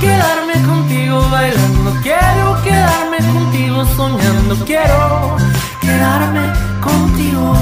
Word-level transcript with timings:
quedarme 0.00 0.54
contigo 0.66 1.20
bailando, 1.30 1.92
quiero 2.02 2.62
quedarme 2.62 3.18
contigo 3.32 3.84
soñando, 3.96 4.56
quiero 4.64 5.36
quedarme 5.80 6.52
contigo. 6.80 7.54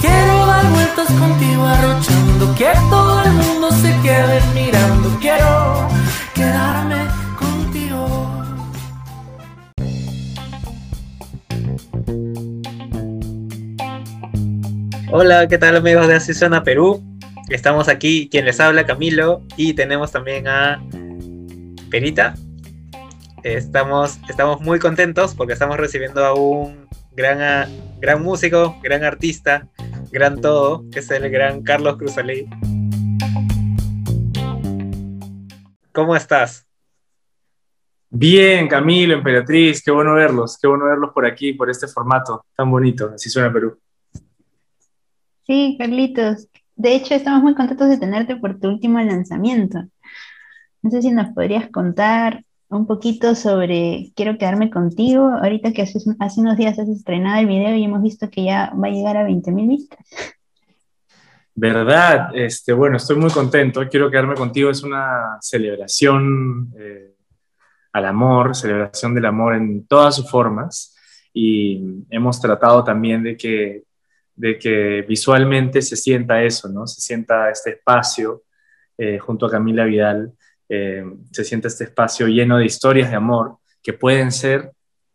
Quiero 0.00 0.46
dar 0.46 0.66
vueltas 0.70 1.08
contigo 1.18 1.64
arrochando, 1.64 2.54
que 2.54 2.72
todo 2.90 3.22
el 3.24 3.32
mundo 3.32 3.70
se 3.70 3.90
quede 4.00 4.40
mirando, 4.54 5.16
quiero 5.20 5.88
quedarme 6.34 7.06
contigo. 7.38 8.30
Hola, 15.10 15.46
¿qué 15.46 15.58
tal 15.58 15.76
amigos 15.76 16.08
de 16.08 16.16
Así 16.16 16.34
Suena 16.34 16.62
Perú? 16.62 17.11
Estamos 17.48 17.88
aquí, 17.88 18.28
quien 18.30 18.44
les 18.44 18.60
habla, 18.60 18.86
Camilo, 18.86 19.42
y 19.56 19.74
tenemos 19.74 20.12
también 20.12 20.48
a 20.48 20.82
Perita. 21.90 22.34
Estamos, 23.42 24.18
estamos 24.28 24.60
muy 24.60 24.78
contentos 24.78 25.34
porque 25.34 25.52
estamos 25.52 25.76
recibiendo 25.76 26.24
a 26.24 26.34
un 26.34 26.88
gran, 27.10 27.68
gran 28.00 28.22
músico, 28.22 28.76
gran 28.82 29.04
artista, 29.04 29.68
gran 30.10 30.40
todo, 30.40 30.84
que 30.90 31.00
es 31.00 31.10
el 31.10 31.28
gran 31.30 31.62
Carlos 31.62 31.96
Cruzalí. 31.96 32.48
¿Cómo 35.92 36.16
estás? 36.16 36.66
Bien, 38.08 38.68
Camilo, 38.68 39.14
Emperatriz, 39.14 39.82
qué 39.82 39.90
bueno 39.90 40.14
verlos, 40.14 40.58
qué 40.60 40.68
bueno 40.68 40.84
verlos 40.84 41.10
por 41.12 41.26
aquí, 41.26 41.54
por 41.54 41.70
este 41.70 41.88
formato 41.88 42.46
tan 42.54 42.70
bonito, 42.70 43.12
así 43.14 43.28
suena 43.28 43.52
Perú. 43.52 43.78
Sí, 45.44 45.76
Carlitos. 45.78 46.48
De 46.82 46.96
hecho, 46.96 47.14
estamos 47.14 47.44
muy 47.44 47.54
contentos 47.54 47.88
de 47.88 47.96
tenerte 47.96 48.34
por 48.34 48.58
tu 48.58 48.66
último 48.66 48.98
lanzamiento. 48.98 49.84
No 50.82 50.90
sé 50.90 51.00
si 51.00 51.12
nos 51.12 51.32
podrías 51.32 51.70
contar 51.70 52.44
un 52.70 52.88
poquito 52.88 53.36
sobre 53.36 54.10
Quiero 54.16 54.36
quedarme 54.36 54.68
contigo. 54.68 55.28
Ahorita 55.28 55.72
que 55.72 55.82
hace, 55.82 56.00
hace 56.18 56.40
unos 56.40 56.56
días 56.56 56.80
has 56.80 56.88
estrenado 56.88 57.38
el 57.38 57.46
video 57.46 57.76
y 57.76 57.84
hemos 57.84 58.02
visto 58.02 58.28
que 58.28 58.42
ya 58.46 58.72
va 58.74 58.88
a 58.88 58.90
llegar 58.90 59.16
a 59.16 59.28
20.000 59.28 59.68
vistas. 59.68 60.04
Verdad, 61.54 62.34
este, 62.34 62.72
bueno, 62.72 62.96
estoy 62.96 63.14
muy 63.14 63.30
contento. 63.30 63.88
Quiero 63.88 64.10
quedarme 64.10 64.34
contigo. 64.34 64.68
Es 64.68 64.82
una 64.82 65.38
celebración 65.40 66.74
eh, 66.76 67.14
al 67.92 68.06
amor, 68.06 68.56
celebración 68.56 69.14
del 69.14 69.26
amor 69.26 69.54
en 69.54 69.86
todas 69.86 70.16
sus 70.16 70.28
formas. 70.28 70.96
Y 71.32 72.04
hemos 72.10 72.40
tratado 72.40 72.82
también 72.82 73.22
de 73.22 73.36
que 73.36 73.84
de 74.34 74.58
que 74.58 75.02
visualmente 75.02 75.82
se 75.82 75.96
sienta 75.96 76.42
eso, 76.42 76.68
¿no? 76.68 76.86
Se 76.86 77.00
sienta 77.00 77.50
este 77.50 77.70
espacio 77.70 78.44
eh, 78.96 79.18
junto 79.18 79.46
a 79.46 79.50
Camila 79.50 79.84
Vidal, 79.84 80.32
eh, 80.68 81.04
se 81.30 81.44
sienta 81.44 81.68
este 81.68 81.84
espacio 81.84 82.26
lleno 82.28 82.58
de 82.58 82.64
historias 82.64 83.10
de 83.10 83.16
amor 83.16 83.58
que 83.82 83.92
pueden 83.92 84.32
ser 84.32 84.72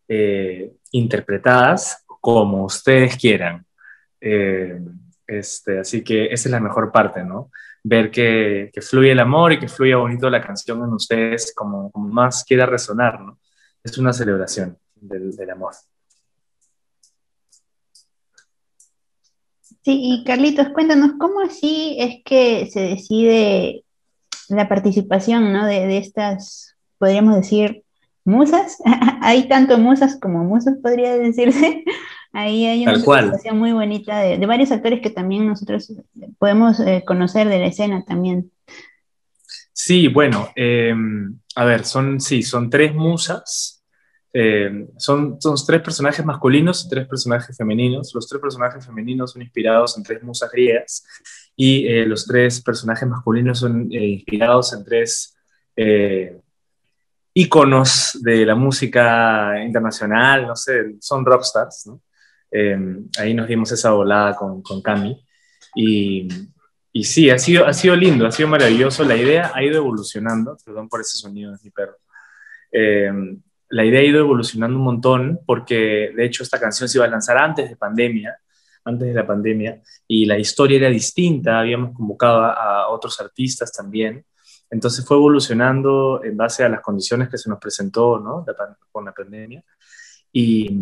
eh, 0.07 0.73
interpretadas 0.91 2.05
como 2.21 2.65
ustedes 2.65 3.17
quieran. 3.17 3.65
Este, 4.19 5.79
así 5.79 6.03
que 6.03 6.25
esa 6.25 6.47
es 6.47 6.51
la 6.51 6.59
mejor 6.59 6.91
parte, 6.91 7.23
¿no? 7.23 7.51
Ver 7.83 8.11
que, 8.11 8.71
fluye 8.81 9.11
el 9.11 9.19
amor 9.19 9.53
y 9.53 9.59
que 9.59 9.67
fluye 9.67 9.93
bonito 9.95 10.29
la 10.29 10.41
canción 10.41 10.79
en 10.83 10.93
ustedes 10.93 11.53
como, 11.55 11.91
más 11.95 12.43
quiera 12.43 12.65
resonar, 12.65 13.19
¿no? 13.21 13.39
Es 13.83 13.97
una 13.97 14.13
celebración 14.13 14.77
del 14.95 15.49
amor. 15.49 15.73
Sí, 19.87 20.01
y 20.03 20.23
Carlitos, 20.25 20.67
cuéntanos, 20.73 21.11
¿cómo 21.17 21.39
así 21.39 21.95
es 21.97 22.15
que 22.25 22.69
se 22.69 22.81
decide 22.81 23.85
la 24.49 24.67
participación 24.67 25.53
¿no? 25.53 25.65
de, 25.65 25.97
estas, 25.97 26.75
podríamos 26.97 27.37
decir, 27.37 27.83
musas? 28.25 28.79
hay 29.21 29.47
tanto 29.47 29.77
musas 29.77 30.19
como 30.19 30.43
musas, 30.43 30.75
podría 30.83 31.17
decirse. 31.17 31.85
Ahí 32.33 32.65
hay 32.65 32.83
una 32.83 33.01
participación 33.01 33.57
muy 33.57 33.71
bonita 33.71 34.19
de, 34.19 34.45
varios 34.45 34.73
actores 34.73 34.99
que 34.99 35.09
también 35.09 35.47
nosotros 35.47 35.93
podemos 36.37 36.81
eh, 36.81 37.05
conocer 37.07 37.47
de 37.47 37.59
la 37.59 37.67
escena 37.67 38.03
también. 38.03 38.51
Sí, 39.71 40.09
bueno, 40.09 40.49
em, 40.57 41.39
a 41.55 41.63
ver, 41.63 41.85
son, 41.85 42.19
sí, 42.19 42.43
son 42.43 42.69
tres 42.69 42.93
musas 42.93 43.76
eh, 44.33 44.87
son, 44.97 45.41
son 45.41 45.55
tres 45.65 45.81
personajes 45.81 46.25
masculinos 46.25 46.85
y 46.85 46.89
tres 46.89 47.07
personajes 47.07 47.55
femeninos. 47.55 48.13
Los 48.13 48.27
tres 48.27 48.41
personajes 48.41 48.85
femeninos 48.85 49.31
son 49.31 49.41
inspirados 49.41 49.97
en 49.97 50.03
tres 50.03 50.21
musas 50.23 50.51
griegas 50.51 51.05
y 51.55 51.87
eh, 51.87 52.05
los 52.05 52.25
tres 52.27 52.61
personajes 52.61 53.07
masculinos 53.07 53.59
son 53.59 53.89
eh, 53.91 54.05
inspirados 54.05 54.73
en 54.73 54.83
tres 54.83 55.33
íconos 57.33 58.17
de 58.23 58.45
la 58.47 58.55
música 58.55 59.63
internacional, 59.63 60.47
no 60.47 60.55
sé, 60.55 60.95
son 60.99 61.23
rockstars. 61.23 61.87
¿no? 61.87 62.01
ahí 63.19 63.33
nos 63.35 63.47
dimos 63.47 63.71
esa 63.71 63.91
volada 63.91 64.35
con, 64.35 64.63
con 64.63 64.81
Cami. 64.81 65.23
Y, 65.75 66.27
y 66.91 67.03
sí, 67.03 67.29
ha 67.29 67.37
sido, 67.37 67.67
ha 67.67 67.73
sido 67.73 67.95
lindo, 67.95 68.25
ha 68.25 68.31
sido 68.31 68.49
maravilloso. 68.49 69.03
La 69.03 69.15
idea 69.15 69.51
ha 69.53 69.63
ido 69.63 69.77
evolucionando. 69.77 70.57
Perdón 70.65 70.89
por 70.89 71.01
ese 71.01 71.17
sonido, 71.17 71.53
es 71.53 71.63
mi 71.63 71.69
perro 71.69 71.97
la 73.69 73.85
idea 73.85 73.99
ha 73.99 74.03
ido 74.03 74.19
evolucionando 74.19 74.77
un 74.77 74.83
montón 74.83 75.39
porque 75.45 76.11
de 76.15 76.25
hecho 76.25 76.43
esta 76.43 76.59
canción 76.59 76.87
se 76.87 76.97
iba 76.97 77.05
a 77.05 77.09
lanzar 77.09 77.37
antes 77.37 77.69
de 77.69 77.75
pandemia, 77.75 78.37
antes 78.85 79.07
de 79.07 79.13
la 79.13 79.27
pandemia, 79.27 79.81
y 80.07 80.25
la 80.25 80.39
historia 80.39 80.77
era 80.77 80.89
distinta, 80.89 81.59
habíamos 81.59 81.93
convocado 81.93 82.41
a, 82.41 82.87
otros 82.87 83.19
artistas 83.19 83.71
también, 83.73 84.25
entonces 84.69 85.05
fue 85.05 85.17
evolucionando 85.17 86.23
en 86.23 86.37
base 86.37 86.63
a 86.63 86.69
las 86.69 86.81
condiciones 86.81 87.29
que 87.29 87.37
se 87.37 87.49
nos 87.49 87.59
presentó 87.59 88.23
con 88.91 89.05
la 89.05 89.11
pandemia, 89.11 89.63
y, 90.31 90.77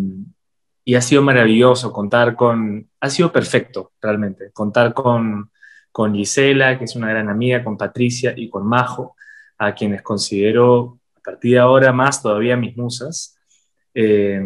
y, 0.83 0.95
ha 0.95 1.01
sido 1.01 1.21
maravilloso 1.21 1.91
contar 1.91 2.35
con, 2.35 2.89
ha 2.99 3.09
sido 3.09 3.31
perfecto 3.31 3.93
realmente, 4.01 4.51
contar 4.51 4.93
con, 4.93 5.51
con 5.91 6.13
Gisela, 6.13 6.77
que 6.77 6.85
es 6.85 6.95
una 6.95 7.09
gran 7.09 7.29
amiga, 7.29 7.63
con 7.63 7.77
Patricia 7.77 8.33
y 8.35 8.49
con 8.49 8.67
Majo, 8.67 9.15
a 9.57 9.73
quienes 9.73 10.01
considero 10.01 10.99
partir 11.25 11.53
de 11.53 11.59
ahora 11.59 11.91
más 11.91 12.21
todavía 12.21 12.55
mis 12.55 12.77
musas. 12.77 13.37
Eh, 13.93 14.41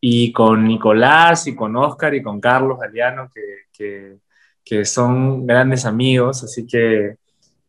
y 0.00 0.32
con 0.32 0.64
Nicolás 0.64 1.46
y 1.46 1.54
con 1.54 1.76
Oscar 1.76 2.14
y 2.14 2.22
con 2.22 2.40
Carlos 2.40 2.78
Galeano, 2.78 3.30
que, 3.32 4.18
que, 4.64 4.84
son 4.84 5.46
grandes 5.46 5.84
amigos, 5.84 6.44
así 6.44 6.66
que 6.66 7.16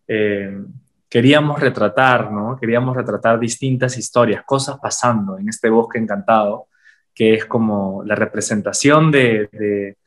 eh, 0.08 0.64
queríamos 1.10 1.60
retratar, 1.60 2.32
¿no? 2.32 2.58
Queríamos 2.60 2.96
retratar 2.96 3.40
distintas 3.40 3.98
historias, 3.98 4.44
cosas 4.46 4.78
pasando 4.80 5.38
en 5.38 5.50
este 5.50 5.70
bosque 5.70 5.98
encantado, 5.98 6.68
que 7.14 7.34
es 7.34 7.46
como 7.46 8.04
la 8.06 8.16
representación 8.16 9.12
de, 9.12 9.50
de, 9.52 9.98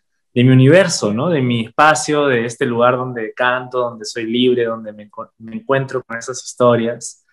mi 0.45 0.51
universo, 0.51 1.13
¿no? 1.13 1.29
De 1.29 1.43
mi 1.43 1.67
espacio, 1.67 2.27
de 2.27 2.47
este 2.47 2.65
lugar 2.65 2.97
donde 2.97 3.35
canto, 3.35 3.79
donde 3.81 4.05
soy 4.05 4.25
libre, 4.25 4.65
donde 4.65 4.93
me, 4.93 5.11
me 5.39 5.57
encuentro 5.57 6.03
con 6.03 6.17
esas 6.17 6.43
historias. 6.45 7.24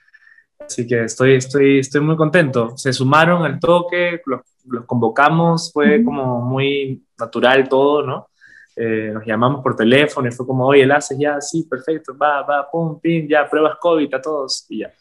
Así 0.65 0.87
que 0.87 1.03
estoy, 1.03 1.35
estoy, 1.35 1.79
estoy 1.79 2.01
muy 2.01 2.15
contento. 2.15 2.77
Se 2.77 2.93
sumaron 2.93 3.43
al 3.43 3.59
toque, 3.59 4.21
los, 4.25 4.41
convocamos, 4.85 5.71
fue 5.71 6.03
como 6.03 6.41
muy 6.41 7.03
natural 7.19 7.67
todo, 7.67 8.03
¿no? 8.03 8.29
Eh, 8.75 9.11
nos 9.13 9.25
llamamos 9.25 9.61
por 9.61 9.75
teléfono 9.75 10.27
y 10.27 10.31
fue 10.31 10.47
como, 10.47 10.65
oye, 10.65 10.83
el 10.83 10.91
haces 10.91 11.17
ya, 11.19 11.41
sí, 11.41 11.67
perfecto, 11.69 12.17
va, 12.17 12.41
va, 12.43 12.69
pum, 12.69 12.99
pim, 12.99 13.27
ya, 13.27 13.49
pruebas 13.49 13.77
COVID 13.79 14.13
a 14.13 14.21
todos 14.21 14.65
y 14.69 14.79
ya. 14.79 14.93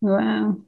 Wow. 0.00 0.64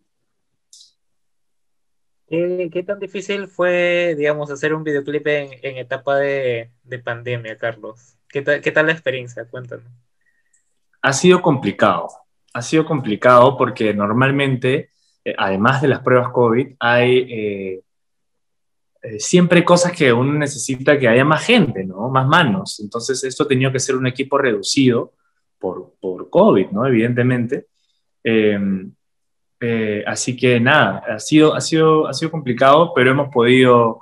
¿Qué, 2.28 2.84
tan 2.86 3.00
difícil 3.00 3.48
fue, 3.48 4.14
digamos, 4.16 4.50
hacer 4.52 4.72
un 4.72 4.84
videoclip 4.84 5.26
en, 5.26 5.50
en 5.62 5.78
etapa 5.78 6.16
de, 6.16 6.70
de, 6.84 6.98
pandemia, 7.00 7.58
Carlos? 7.58 8.16
¿Qué, 8.28 8.44
¿Qué 8.44 8.70
tal 8.70 8.86
la 8.86 8.92
experiencia? 8.92 9.44
Cuéntanos. 9.46 9.90
Ha 11.02 11.12
sido 11.12 11.42
complicado 11.42 12.08
ha 12.52 12.62
sido 12.62 12.84
complicado 12.84 13.56
porque 13.56 13.94
normalmente, 13.94 14.90
eh, 15.24 15.34
además 15.36 15.82
de 15.82 15.88
las 15.88 16.00
pruebas 16.00 16.30
COVID, 16.32 16.74
hay 16.78 17.18
eh, 17.18 17.80
eh, 19.02 19.20
siempre 19.20 19.64
cosas 19.64 19.92
que 19.92 20.12
uno 20.12 20.32
necesita 20.34 20.98
que 20.98 21.08
haya 21.08 21.24
más 21.24 21.44
gente, 21.44 21.84
¿no? 21.84 22.08
Más 22.08 22.26
manos. 22.26 22.80
Entonces, 22.80 23.22
esto 23.24 23.46
tenido 23.46 23.72
que 23.72 23.78
ser 23.78 23.96
un 23.96 24.06
equipo 24.06 24.38
reducido 24.38 25.14
por, 25.58 25.94
por 26.00 26.28
COVID, 26.28 26.70
¿no? 26.70 26.86
Evidentemente. 26.86 27.66
Em, 28.22 28.92
así 30.06 30.36
que 30.36 30.58
nada, 30.58 31.02
ha 31.06 31.18
sido, 31.18 31.54
ha, 31.54 31.60
sido, 31.60 32.06
ha 32.06 32.14
sido 32.14 32.30
complicado, 32.30 32.92
pero 32.94 33.10
hemos 33.10 33.28
podido 33.28 34.00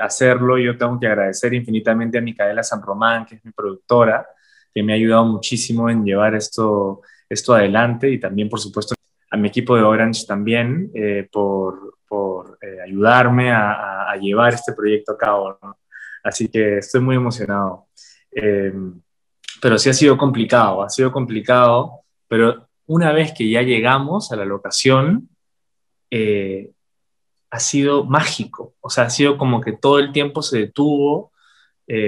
hacerlo. 0.00 0.58
Yo 0.58 0.76
tengo 0.76 0.98
que 0.98 1.06
agradecer 1.06 1.54
infinitamente 1.54 2.18
a 2.18 2.20
Micaela 2.20 2.62
San 2.62 2.82
Román, 2.82 3.24
que 3.24 3.36
es 3.36 3.44
mi 3.44 3.52
productora, 3.52 4.26
que 4.74 4.82
me 4.82 4.92
ha 4.92 4.96
ayudado 4.96 5.24
muchísimo 5.24 5.88
en 5.88 6.04
llevar 6.04 6.34
esto, 6.34 7.02
esto 7.30 7.54
adelante 7.54 8.10
y 8.10 8.18
también, 8.18 8.48
por 8.48 8.60
supuesto, 8.60 8.94
a 9.30 9.36
mi 9.36 9.48
equipo 9.48 9.76
de 9.76 9.82
Orange 9.82 10.26
también 10.26 10.90
eh, 10.92 11.28
por, 11.30 11.98
por 12.10 12.58
eh, 12.60 12.80
ayudarme 12.84 13.52
a, 13.52 14.16
llevar 14.20 14.52
este 14.52 14.72
proyecto 14.72 15.12
a 15.12 15.16
cabo. 15.16 15.58
Así 16.24 16.48
que 16.48 16.78
estoy 16.78 17.00
muy 17.00 17.14
emocionado. 17.14 17.86
Eh, 18.32 18.72
pero 19.62 19.78
sí 19.78 19.88
ha 19.88 19.92
sido 19.92 20.18
complicado, 20.18 20.82
ha 20.82 20.90
sido 20.90 21.12
complicado, 21.12 22.00
pero 22.26 22.68
una 22.86 23.12
vez 23.12 23.32
que 23.32 23.48
ya 23.48 23.62
llegamos 23.62 24.32
a 24.32 24.36
la 24.36 24.44
locación, 24.44 25.28
eh, 26.10 26.72
ha 27.50 27.60
sido 27.60 28.04
mágico, 28.04 28.74
o 28.80 28.90
sea, 28.90 29.04
ha 29.04 29.10
sido 29.10 29.38
como 29.38 29.60
que 29.60 29.72
todo 29.72 30.00
el 30.00 30.12
tiempo 30.12 30.42
se 30.42 30.58
detuvo. 30.58 31.32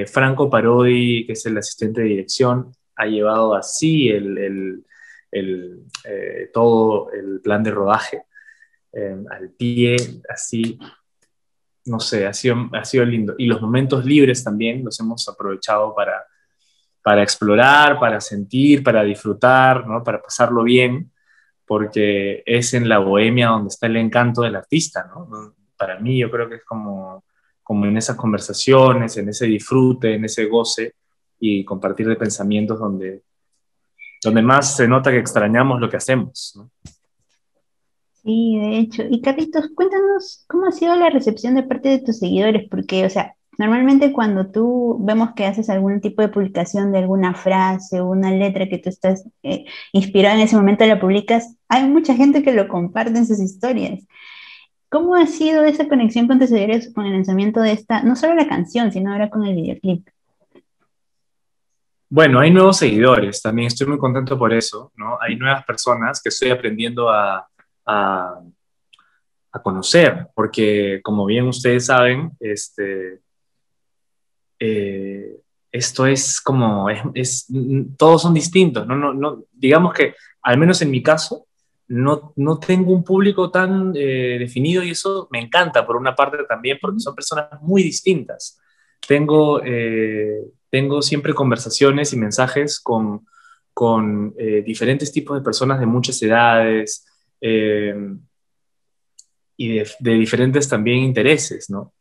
Franco 0.07 0.49
Parodi, 0.49 1.27
que 1.27 1.33
es 1.33 1.45
el 1.45 1.59
asistente 1.59 2.03
de 2.03 2.09
dirección, 2.09 2.73
ha 2.95 3.07
llevado 3.07 3.55
así 3.57 4.09
el, 4.11 4.85
eh, 5.33 6.51
todo 6.53 7.11
el 7.13 7.41
plan 7.41 7.63
de 7.63 7.71
rodaje 7.71 8.25
al 9.31 9.51
pie, 9.51 9.97
así, 10.29 10.79
no 11.87 11.99
sé, 11.99 12.27
ha 12.27 12.33
sido, 12.33 12.69
ha 12.73 12.85
sido 12.85 13.05
lindo. 13.05 13.35
Y 13.39 13.47
los 13.47 13.61
momentos 13.61 14.05
libres 14.05 14.45
también 14.45 14.85
los 14.85 14.99
hemos 15.01 15.27
aprovechado 15.29 15.95
para, 15.95 16.25
para 17.03 17.23
explorar, 17.23 17.99
para 17.99 18.21
sentir, 18.21 18.83
para 18.83 19.03
disfrutar, 19.03 19.87
¿no? 19.87 20.03
para 20.05 20.23
pasarlo 20.23 20.63
bien, 20.63 21.11
porque 21.67 22.43
es 22.47 22.75
en 22.75 22.89
la 22.89 22.99
bohemia 22.99 23.49
donde 23.49 23.69
está 23.69 23.87
el 23.87 23.97
encanto 23.97 24.43
del 24.43 24.57
artista. 24.57 25.11
¿no? 25.15 25.55
Para 25.77 25.99
mí 25.99 26.19
yo 26.19 26.31
creo 26.31 26.49
que 26.49 26.57
es 26.57 26.65
como, 26.65 27.25
como 27.63 27.87
en 27.87 27.97
esas 27.97 28.17
conversaciones, 28.17 29.17
en 29.17 29.29
ese 29.29 29.47
disfrute, 29.47 30.15
en 30.15 30.25
ese 30.25 30.47
goce 30.47 30.95
y 31.41 31.65
compartir 31.65 32.07
de 32.07 32.17
pensamientos 32.17 32.79
donde, 32.79 33.23
donde 34.23 34.43
más 34.43 34.77
se 34.77 34.87
nota 34.89 35.11
que 35.11 35.19
extrañamos 35.19 35.81
lo 35.81 35.91
que 35.91 35.97
hacemos. 35.97 36.55
¿no? 36.57 36.71
Sí, 38.23 38.57
de 38.59 38.79
hecho. 38.79 39.03
Y 39.11 39.21
Carlitos, 39.21 39.71
cuéntanos 39.75 40.45
cómo 40.47 40.67
ha 40.67 40.73
sido 40.73 40.95
la 40.95 41.11
recepción 41.11 41.55
de 41.57 41.65
parte 41.65 41.89
de 41.89 41.99
tus 41.99 42.19
seguidores, 42.21 42.69
porque, 42.71 43.05
o 43.05 43.11
sea, 43.11 43.35
normalmente 43.59 44.13
cuando 44.13 44.47
tú 44.47 44.99
vemos 45.01 45.31
que 45.35 45.47
haces 45.47 45.69
algún 45.69 46.01
tipo 46.01 46.23
de 46.23 46.29
publicación 46.29 46.93
de 46.93 46.99
alguna 46.99 47.35
frase 47.35 48.01
o 48.01 48.09
una 48.09 48.31
letra 48.31 48.69
que 48.69 48.79
tú 48.79 48.89
estás 48.89 49.29
eh, 49.43 49.65
inspirado 49.93 50.37
en 50.37 50.43
ese 50.43 50.57
momento 50.57 50.87
la 50.87 51.01
publicas, 51.01 51.57
hay 51.69 51.89
mucha 51.89 52.15
gente 52.15 52.45
que 52.45 52.53
lo 52.53 52.69
comparte 52.69 53.19
en 53.19 53.27
sus 53.27 53.41
historias. 53.41 54.07
¿Cómo 54.89 55.17
ha 55.17 55.27
sido 55.27 55.65
esa 55.65 55.89
conexión 55.89 56.29
con 56.29 56.39
tus 56.39 56.51
seguidores 56.51 56.93
con 56.93 57.07
el 57.07 57.13
lanzamiento 57.13 57.61
de 57.61 57.73
esta, 57.73 58.03
no 58.03 58.15
solo 58.15 58.35
la 58.35 58.47
canción, 58.47 58.93
sino 58.93 59.11
ahora 59.11 59.31
con 59.31 59.45
el 59.45 59.57
videoclip? 59.57 60.07
Bueno, 62.15 62.41
hay 62.41 62.51
nuevos 62.51 62.77
seguidores, 62.77 63.41
también 63.41 63.69
estoy 63.69 63.87
muy 63.87 63.97
contento 63.97 64.39
por 64.39 64.53
eso, 64.53 64.93
¿no? 64.97 65.17
Hay 65.19 65.35
nuevas 65.35 65.65
personas 65.65 66.21
que 66.21 66.29
estoy 66.29 66.51
aprendiendo 66.51 67.09
a, 67.09 67.49
a, 67.87 68.39
conocer, 69.63 70.27
porque 70.35 71.01
como 71.03 71.25
bien 71.25 71.47
ustedes 71.47 71.87
saben, 71.87 72.33
este, 72.39 73.23
eh, 74.59 75.41
esto 75.71 76.05
es 76.05 76.39
como, 76.43 76.91
es, 77.15 77.47
todos 77.97 78.21
son 78.21 78.35
distintos, 78.35 78.87
¿no? 78.87 78.95
No, 78.95 79.15
no, 79.15 79.45
digamos 79.51 79.95
que, 79.95 80.15
al 80.43 80.59
menos 80.59 80.83
en 80.83 80.91
mi 80.91 81.03
caso, 81.03 81.47
no, 81.89 82.35
no 82.37 82.59
tengo 82.59 82.93
un 82.93 83.05
público 83.05 83.51
tan 83.51 83.95
eh, 83.97 84.37
definido 84.39 84.83
y 84.83 84.91
eso 84.91 85.29
me 85.31 85.41
encanta 85.41 85.87
por 85.87 85.97
una 85.97 86.15
parte 86.15 86.45
también, 86.47 86.77
porque 86.79 87.01
son 87.01 87.15
personas 87.15 87.49
muy 87.63 87.83
distintas. 87.83 88.61
Tengo, 89.09 89.63
eh, 89.65 90.43
tengo 90.73 91.03
siempre 91.03 91.35
conversaciones 91.35 92.13
y 92.13 92.17
mensajes 92.17 92.81
con, 92.81 93.27
con 93.73 94.35
diferentes 94.65 95.13
tipos 95.13 95.39
de 95.39 95.45
personas 95.45 95.79
de 95.79 95.87
muchas 95.87 96.21
edades, 96.23 97.07
eh, 97.45 97.95
y 99.57 99.79
de, 99.79 100.15
diferentes 100.15 100.69
también 100.69 100.99
intereses, 100.99 101.69
¿no? 101.69 101.93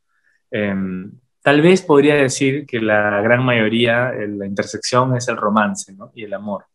Em, 0.52 1.12
tal 1.42 1.62
vez 1.62 1.82
podría 1.82 2.16
decir 2.16 2.66
que 2.66 2.80
la 2.80 3.22
gran 3.22 3.44
mayoría, 3.44 4.12
la 4.12 4.46
intersección 4.46 5.16
es 5.18 5.28
el 5.28 5.38
romance, 5.38 5.94
¿no? 5.94 6.12
Y 6.16 6.24
el 6.24 6.34
amor, 6.34 6.66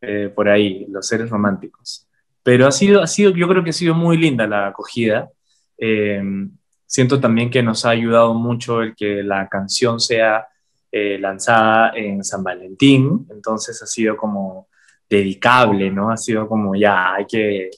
eh, 0.00 0.32
por 0.34 0.48
ahí, 0.48 0.86
los 0.88 1.06
seres 1.06 1.30
románticos. 1.30 2.08
Pero 2.42 2.66
ha 2.66 2.72
sido, 2.72 3.02
ha 3.02 3.06
sido, 3.06 3.32
yo 3.32 3.48
creo 3.48 3.64
que 3.64 3.70
ha 3.70 3.72
sido 3.72 3.94
muy 3.94 4.16
linda 4.16 4.46
la 4.46 4.68
acogida. 4.68 5.28
Em, 5.76 6.56
siento 6.86 7.20
también 7.20 7.50
que 7.50 7.62
nos 7.62 7.84
ha 7.84 7.90
ayudado 7.90 8.34
mucho 8.34 8.82
el 8.82 8.94
que 8.94 9.22
la 9.22 9.48
canción 9.48 10.00
sea 10.00 10.46
eh, 10.90 11.18
lanzada 11.18 11.92
en 11.94 12.24
San 12.24 12.42
Valentín, 12.42 13.26
entonces 13.30 13.82
ha 13.82 13.86
sido 13.86 14.16
como 14.16 14.68
dedicable, 15.08 15.90
¿no? 15.90 16.10
Ha 16.10 16.16
sido 16.16 16.48
como 16.48 16.74
ya, 16.74 17.14
hay 17.14 17.26
que 17.26 17.70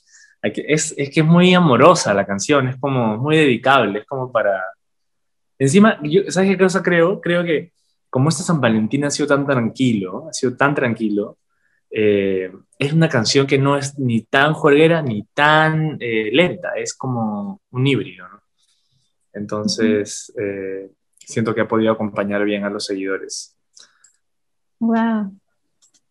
es, 0.43 0.95
es, 0.97 1.11
que 1.11 1.21
es 1.21 1.27
muy 1.27 1.55
amorosa 1.55 2.15
la 2.15 2.27
canción, 2.27 2.69
es 2.69 2.77
como 2.77 3.17
muy 3.19 3.37
dedicable, 3.37 4.01
es 4.01 4.07
como 4.07 4.31
para... 4.31 4.63
Encima, 5.59 5.99
yo, 6.03 6.23
¿sabes 6.29 6.51
qué 6.51 6.59
cosa 6.59 6.83
creo? 6.83 7.21
Creo 7.21 7.43
que 7.43 7.73
como 8.11 8.29
este 8.29 8.43
San 8.43 8.61
Valentín 8.61 9.05
ha 9.05 9.11
sido 9.11 9.27
tan 9.27 9.47
tranquilo, 9.47 10.29
ha 10.29 10.33
sido 10.33 10.57
tan 10.57 10.75
tranquilo, 10.75 11.39
eh, 11.91 12.53
es 12.79 12.93
una 12.93 13.09
canción 13.09 13.47
que 13.47 13.59
no 13.59 13.77
es 13.77 13.99
ni 13.99 14.23
tan 14.23 14.55
jueguera 14.55 15.03
ni 15.03 15.25
tan 15.35 15.97
eh, 16.01 16.31
lenta, 16.33 16.73
es 16.77 16.95
como 16.95 17.61
un 17.71 17.87
híbrido, 17.87 18.29
¿no? 18.29 18.41
Entonces, 19.33 20.33
eh, 20.41 20.91
siento 21.29 21.55
que 21.55 21.61
ha 21.61 21.69
podido 21.69 21.93
acompañar 21.93 22.45
bien 22.45 22.65
a 22.65 22.71
los 22.71 22.87
seguidores. 22.87 23.57
Wow, 24.81 25.33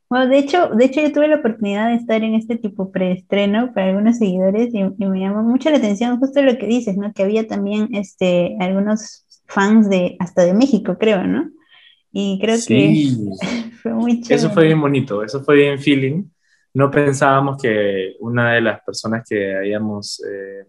bueno, 0.10 0.28
de 0.28 0.38
hecho, 0.38 0.70
de 0.70 0.86
hecho 0.86 1.02
yo 1.02 1.12
tuve 1.12 1.28
la 1.28 1.38
oportunidad 1.38 1.90
de 1.90 1.96
estar 1.96 2.24
en 2.24 2.34
este 2.34 2.58
tipo 2.58 2.92
preestreno 2.92 3.74
para 3.74 3.88
algunos 3.88 4.18
seguidores 4.18 4.74
y, 4.74 4.84
me 4.84 5.20
llamó 5.20 5.44
mucho 5.44 5.70
la 5.70 5.78
atención 5.78 6.18
justo 6.20 6.42
lo 6.42 6.58
que 6.58 6.66
dices, 6.66 6.96
¿no? 6.96 7.12
Que 7.14 7.24
había 7.24 7.46
también 7.46 7.90
este, 7.94 8.56
algunos 8.62 9.26
fans 9.48 9.90
de 9.90 10.16
hasta 10.20 10.44
de 10.44 10.54
México, 10.54 10.98
creo, 10.98 11.26
¿no? 11.26 11.50
Y 12.14 12.40
creo 12.42 12.56
que 12.66 13.06
fue 13.82 13.94
muy 13.94 14.22
chévere. 14.22 14.36
Eso 14.36 14.50
fue 14.52 14.66
bien 14.66 14.80
bonito, 14.80 15.24
eso 15.24 15.44
fue 15.44 15.56
bien 15.58 15.78
feeling. 15.78 16.24
No 16.74 16.90
pensábamos 16.90 17.62
que 17.62 18.16
una 18.22 18.54
de 18.54 18.62
las 18.62 18.82
personas 18.84 19.28
que 19.28 19.58
habíamos, 19.58 20.24
eh, 20.24 20.66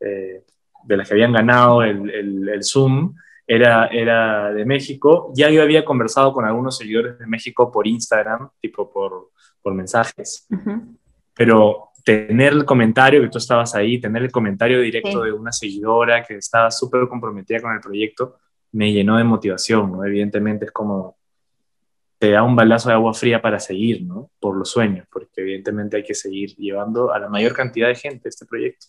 eh, 0.00 0.44
de 0.84 0.96
las 0.96 1.08
que 1.08 1.14
habían 1.14 1.32
ganado 1.32 1.82
el, 1.82 2.10
el, 2.10 2.48
el 2.50 2.62
Zoom, 2.62 3.14
era, 3.46 3.86
era 3.86 4.52
de 4.52 4.64
México. 4.64 5.32
Ya 5.34 5.50
yo 5.50 5.62
había 5.62 5.84
conversado 5.84 6.32
con 6.32 6.44
algunos 6.44 6.76
seguidores 6.76 7.18
de 7.18 7.26
México 7.26 7.70
por 7.70 7.86
Instagram, 7.86 8.50
tipo 8.60 8.90
por, 8.92 9.30
por 9.62 9.74
mensajes, 9.74 10.46
pero 11.34 11.90
tener 12.04 12.52
el 12.52 12.64
comentario 12.64 13.22
que 13.22 13.28
tú 13.28 13.38
estabas 13.38 13.74
ahí, 13.74 14.00
tener 14.00 14.22
el 14.22 14.30
comentario 14.30 14.80
directo 14.80 15.22
de 15.22 15.32
una 15.32 15.52
seguidora 15.52 16.22
que 16.22 16.36
estaba 16.36 16.70
súper 16.70 17.08
comprometida 17.08 17.60
con 17.60 17.72
el 17.72 17.80
proyecto, 17.80 18.38
me 18.72 18.92
llenó 18.92 19.16
de 19.16 19.24
motivación, 19.24 19.92
¿no? 19.92 20.04
Evidentemente 20.04 20.66
es 20.66 20.72
como 20.72 21.16
te 22.18 22.30
da 22.30 22.42
un 22.42 22.56
balazo 22.56 22.88
de 22.88 22.94
agua 22.94 23.12
fría 23.12 23.42
para 23.42 23.58
seguir, 23.58 24.02
¿no? 24.02 24.30
Por 24.40 24.56
los 24.56 24.70
sueños, 24.70 25.06
porque 25.10 25.40
evidentemente 25.42 25.96
hay 25.96 26.02
que 26.02 26.14
seguir 26.14 26.54
llevando 26.56 27.12
a 27.12 27.18
la 27.18 27.28
mayor 27.28 27.52
cantidad 27.52 27.88
de 27.88 27.94
gente 27.94 28.28
este 28.28 28.46
proyecto. 28.46 28.86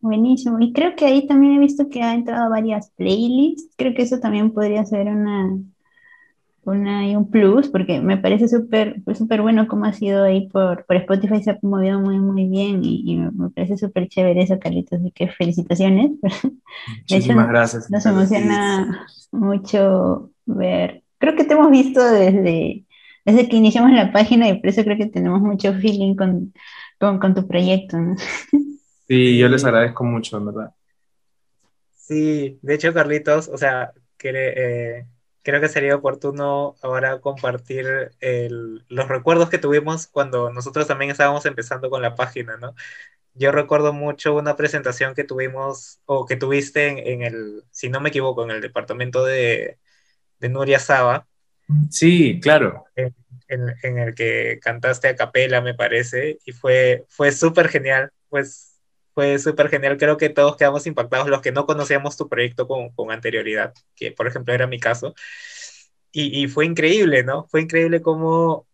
Buenísimo. 0.00 0.58
Y 0.60 0.72
creo 0.72 0.96
que 0.96 1.04
ahí 1.04 1.26
también 1.26 1.54
he 1.54 1.58
visto 1.58 1.88
que 1.88 2.02
ha 2.02 2.14
entrado 2.14 2.48
varias 2.48 2.90
playlists. 2.96 3.74
Creo 3.76 3.94
que 3.94 4.02
eso 4.02 4.18
también 4.18 4.50
podría 4.52 4.84
ser 4.86 5.08
una, 5.08 5.58
una 6.64 7.06
y 7.06 7.16
un 7.16 7.30
plus, 7.30 7.68
porque 7.68 8.00
me 8.00 8.16
parece 8.16 8.48
súper 8.48 9.02
pues, 9.04 9.18
súper 9.18 9.42
bueno 9.42 9.68
cómo 9.68 9.84
ha 9.84 9.92
sido 9.92 10.24
ahí 10.24 10.48
por, 10.48 10.86
por 10.86 10.96
Spotify, 10.96 11.42
se 11.42 11.50
ha 11.50 11.58
movido 11.62 12.00
muy, 12.00 12.18
muy 12.18 12.46
bien 12.48 12.80
y, 12.82 13.16
me 13.16 13.50
parece 13.50 13.76
súper 13.76 14.08
chévere 14.08 14.42
eso, 14.42 14.58
Carlitos. 14.58 15.00
Así 15.00 15.10
que 15.10 15.28
felicitaciones. 15.28 16.12
Muchísimas 17.10 17.48
gracias. 17.48 17.90
Nos 17.90 18.06
emociona 18.06 19.06
mucho 19.32 20.30
ver. 20.46 21.02
Creo 21.18 21.36
que 21.36 21.44
te 21.44 21.52
hemos 21.52 21.70
visto 21.70 22.02
desde, 22.02 22.86
desde 23.26 23.48
que 23.50 23.56
iniciamos 23.56 23.92
la 23.92 24.12
página 24.12 24.48
y 24.48 24.58
por 24.58 24.70
eso 24.70 24.82
creo 24.82 24.96
que 24.96 25.06
tenemos 25.06 25.42
mucho 25.42 25.74
feeling 25.74 26.14
con, 26.14 26.54
con, 26.98 27.18
con 27.18 27.34
tu 27.34 27.46
proyecto. 27.46 27.98
¿no? 27.98 28.16
Sí, 29.10 29.36
yo 29.36 29.48
les 29.48 29.64
agradezco 29.64 30.04
mucho, 30.04 30.36
en 30.36 30.46
verdad. 30.46 30.70
Sí, 31.96 32.60
de 32.62 32.74
hecho, 32.74 32.94
Carlitos, 32.94 33.48
o 33.48 33.58
sea, 33.58 33.92
eh, 34.22 35.04
creo 35.42 35.60
que 35.60 35.68
sería 35.68 35.96
oportuno 35.96 36.76
ahora 36.80 37.20
compartir 37.20 38.12
los 38.20 39.08
recuerdos 39.08 39.50
que 39.50 39.58
tuvimos 39.58 40.06
cuando 40.06 40.52
nosotros 40.52 40.86
también 40.86 41.10
estábamos 41.10 41.44
empezando 41.44 41.90
con 41.90 42.02
la 42.02 42.14
página, 42.14 42.56
¿no? 42.56 42.76
Yo 43.34 43.50
recuerdo 43.50 43.92
mucho 43.92 44.36
una 44.36 44.54
presentación 44.54 45.16
que 45.16 45.24
tuvimos, 45.24 45.98
o 46.04 46.24
que 46.24 46.36
tuviste 46.36 47.12
en, 47.12 47.22
el, 47.22 47.64
si 47.72 47.88
no 47.88 48.00
me 48.00 48.10
equivoco, 48.10 48.44
en 48.44 48.52
el 48.52 48.60
departamento 48.60 49.24
de, 49.24 49.78
Nuria 50.38 50.78
Saba. 50.78 51.26
Sí, 51.90 52.38
claro. 52.40 52.84
En, 52.94 53.12
en, 53.82 53.98
el 53.98 54.14
que 54.14 54.60
cantaste 54.62 55.08
a 55.08 55.16
capela, 55.16 55.60
me 55.60 55.74
parece, 55.74 56.38
y 56.44 56.52
fue, 56.52 57.06
fue 57.08 57.32
súper 57.32 57.68
genial. 57.68 58.12
Pues 58.28 58.69
fue 59.20 59.38
súper 59.38 59.68
genial. 59.68 59.98
Creo 59.98 60.16
que 60.16 60.30
todos 60.30 60.56
quedamos 60.56 60.86
impactados, 60.86 61.28
los 61.28 61.42
que 61.42 61.52
no 61.52 61.66
conocíamos 61.66 62.16
tu 62.16 62.28
proyecto 62.28 62.66
con, 62.66 62.90
con 62.90 63.10
anterioridad, 63.12 63.74
que 63.94 64.12
por 64.12 64.26
ejemplo 64.26 64.54
era 64.54 64.66
mi 64.66 64.80
caso. 64.80 65.14
Y, 66.12 66.42
y, 66.42 66.48
fue 66.48 66.64
increíble, 66.66 67.22
¿no? 67.22 67.46
Fue 67.48 67.60
increíble 67.62 68.02
cómo 68.02 68.66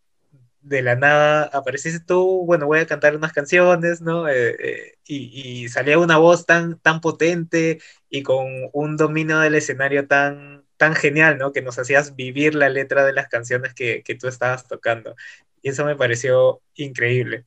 de 0.63 0.83
la 0.83 0.97
nada 0.97 1.45
apareciste 1.53 2.01
tú, 2.01 2.45
bueno, 2.47 2.67
voy 2.67 2.81
a 2.81 2.87
cantar 2.87 3.17
unas 3.17 3.33
canciones, 3.33 4.01
¿no? 4.03 4.29
Eh, 4.29 4.57
eh, 4.61 4.95
y, 5.07 5.65
y, 5.65 5.69
salía 5.69 5.99
una 5.99 6.19
voz 6.19 6.47
tan, 6.47 6.79
tan 6.81 7.01
potente 7.01 7.81
y 8.11 8.23
con 8.23 8.47
un 8.73 8.97
dominio 8.97 9.39
del 9.41 9.57
escenario 9.57 10.07
tan, 10.07 10.65
tan 10.77 10.95
genial, 10.95 11.39
¿no? 11.39 11.53
Que 11.53 11.63
nos 11.63 11.79
hacías 11.79 12.17
vivir 12.17 12.55
la 12.55 12.69
letra 12.69 13.05
de 13.05 13.13
las 13.13 13.29
canciones 13.29 13.75
que, 13.75 14.03
que 14.05 14.15
tú 14.15 14.29
estabas 14.29 14.67
tocando. 14.69 15.17
Y 15.63 15.71
eso 15.71 15.85
me 15.85 15.97
pareció 15.97 16.63
increíble. 16.75 17.47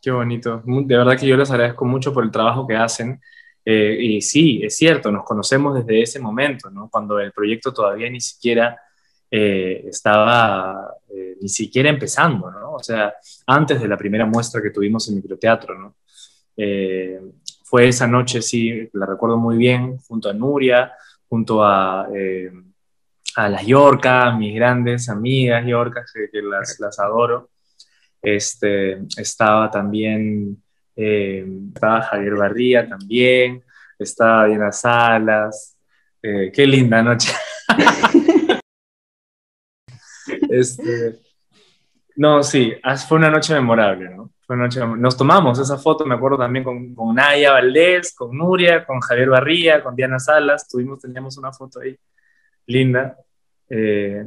Qué 0.00 0.10
bonito. 0.10 0.62
De 0.64 0.96
verdad 0.96 1.18
que 1.18 1.26
yo 1.26 1.36
les 1.36 1.50
agradezco 1.50 1.84
mucho 1.84 2.12
por 2.12 2.24
el 2.24 2.30
trabajo 2.30 2.66
que 2.66 2.76
hacen. 2.76 3.20
Eh, 3.64 3.98
y 4.00 4.22
sí, 4.22 4.60
es 4.62 4.76
cierto, 4.76 5.12
nos 5.12 5.24
conocemos 5.24 5.74
desde 5.74 6.00
ese 6.00 6.20
momento, 6.20 6.70
¿no? 6.70 6.88
Cuando 6.88 7.18
el 7.20 7.32
proyecto 7.32 7.72
todavía 7.72 8.08
ni 8.08 8.20
siquiera 8.20 8.80
eh, 9.30 9.84
estaba 9.86 10.94
eh, 11.10 11.36
ni 11.40 11.48
siquiera 11.48 11.90
empezando, 11.90 12.50
¿no? 12.50 12.72
O 12.74 12.82
sea, 12.82 13.12
antes 13.46 13.80
de 13.80 13.88
la 13.88 13.96
primera 13.98 14.24
muestra 14.24 14.62
que 14.62 14.70
tuvimos 14.70 15.06
en 15.08 15.16
microteatro, 15.16 15.78
¿no? 15.78 15.94
fue 17.62 17.86
esa 17.86 18.08
noche, 18.08 18.42
sí, 18.42 18.88
la 18.94 19.06
recuerdo 19.06 19.36
muy 19.36 19.56
bien, 19.56 19.98
junto 19.98 20.28
a 20.28 20.32
Nuria, 20.32 20.90
junto 21.28 21.62
a, 21.62 22.08
a 23.36 23.48
las 23.48 23.64
Yorcas, 23.64 24.36
mis 24.36 24.54
grandes 24.56 25.08
amigas 25.08 25.64
Yorcas, 25.64 26.10
que, 26.12 26.42
las, 26.42 26.80
las 26.80 26.98
adoro. 26.98 27.50
Este, 28.22 28.98
estaba 29.16 29.70
también, 29.70 30.62
eh, 30.96 31.46
estaba 31.74 32.02
Javier 32.02 32.34
Barría 32.34 32.88
también, 32.88 33.62
estaba 33.98 34.46
Diana 34.46 34.72
Salas. 34.72 35.76
Eh, 36.22 36.50
qué 36.52 36.66
linda 36.66 37.02
noche. 37.02 37.32
este, 40.50 41.18
no, 42.16 42.42
sí, 42.42 42.74
fue 43.08 43.18
una 43.18 43.30
noche 43.30 43.54
memorable, 43.54 44.10
¿no? 44.10 44.32
Fue 44.44 44.56
una 44.56 44.64
noche, 44.64 44.80
nos 44.96 45.16
tomamos 45.16 45.58
esa 45.58 45.76
foto, 45.78 46.04
me 46.04 46.16
acuerdo 46.16 46.38
también 46.38 46.64
con, 46.64 46.94
con 46.94 47.14
Naya 47.14 47.52
Valdés, 47.52 48.14
con 48.14 48.36
Nuria, 48.36 48.84
con 48.84 48.98
Javier 49.00 49.28
Barría, 49.28 49.82
con 49.82 49.94
Diana 49.94 50.18
Salas, 50.18 50.66
tuvimos, 50.68 51.00
teníamos 51.00 51.38
una 51.38 51.52
foto 51.52 51.80
ahí 51.80 51.96
linda. 52.66 53.16
Eh, 53.68 54.24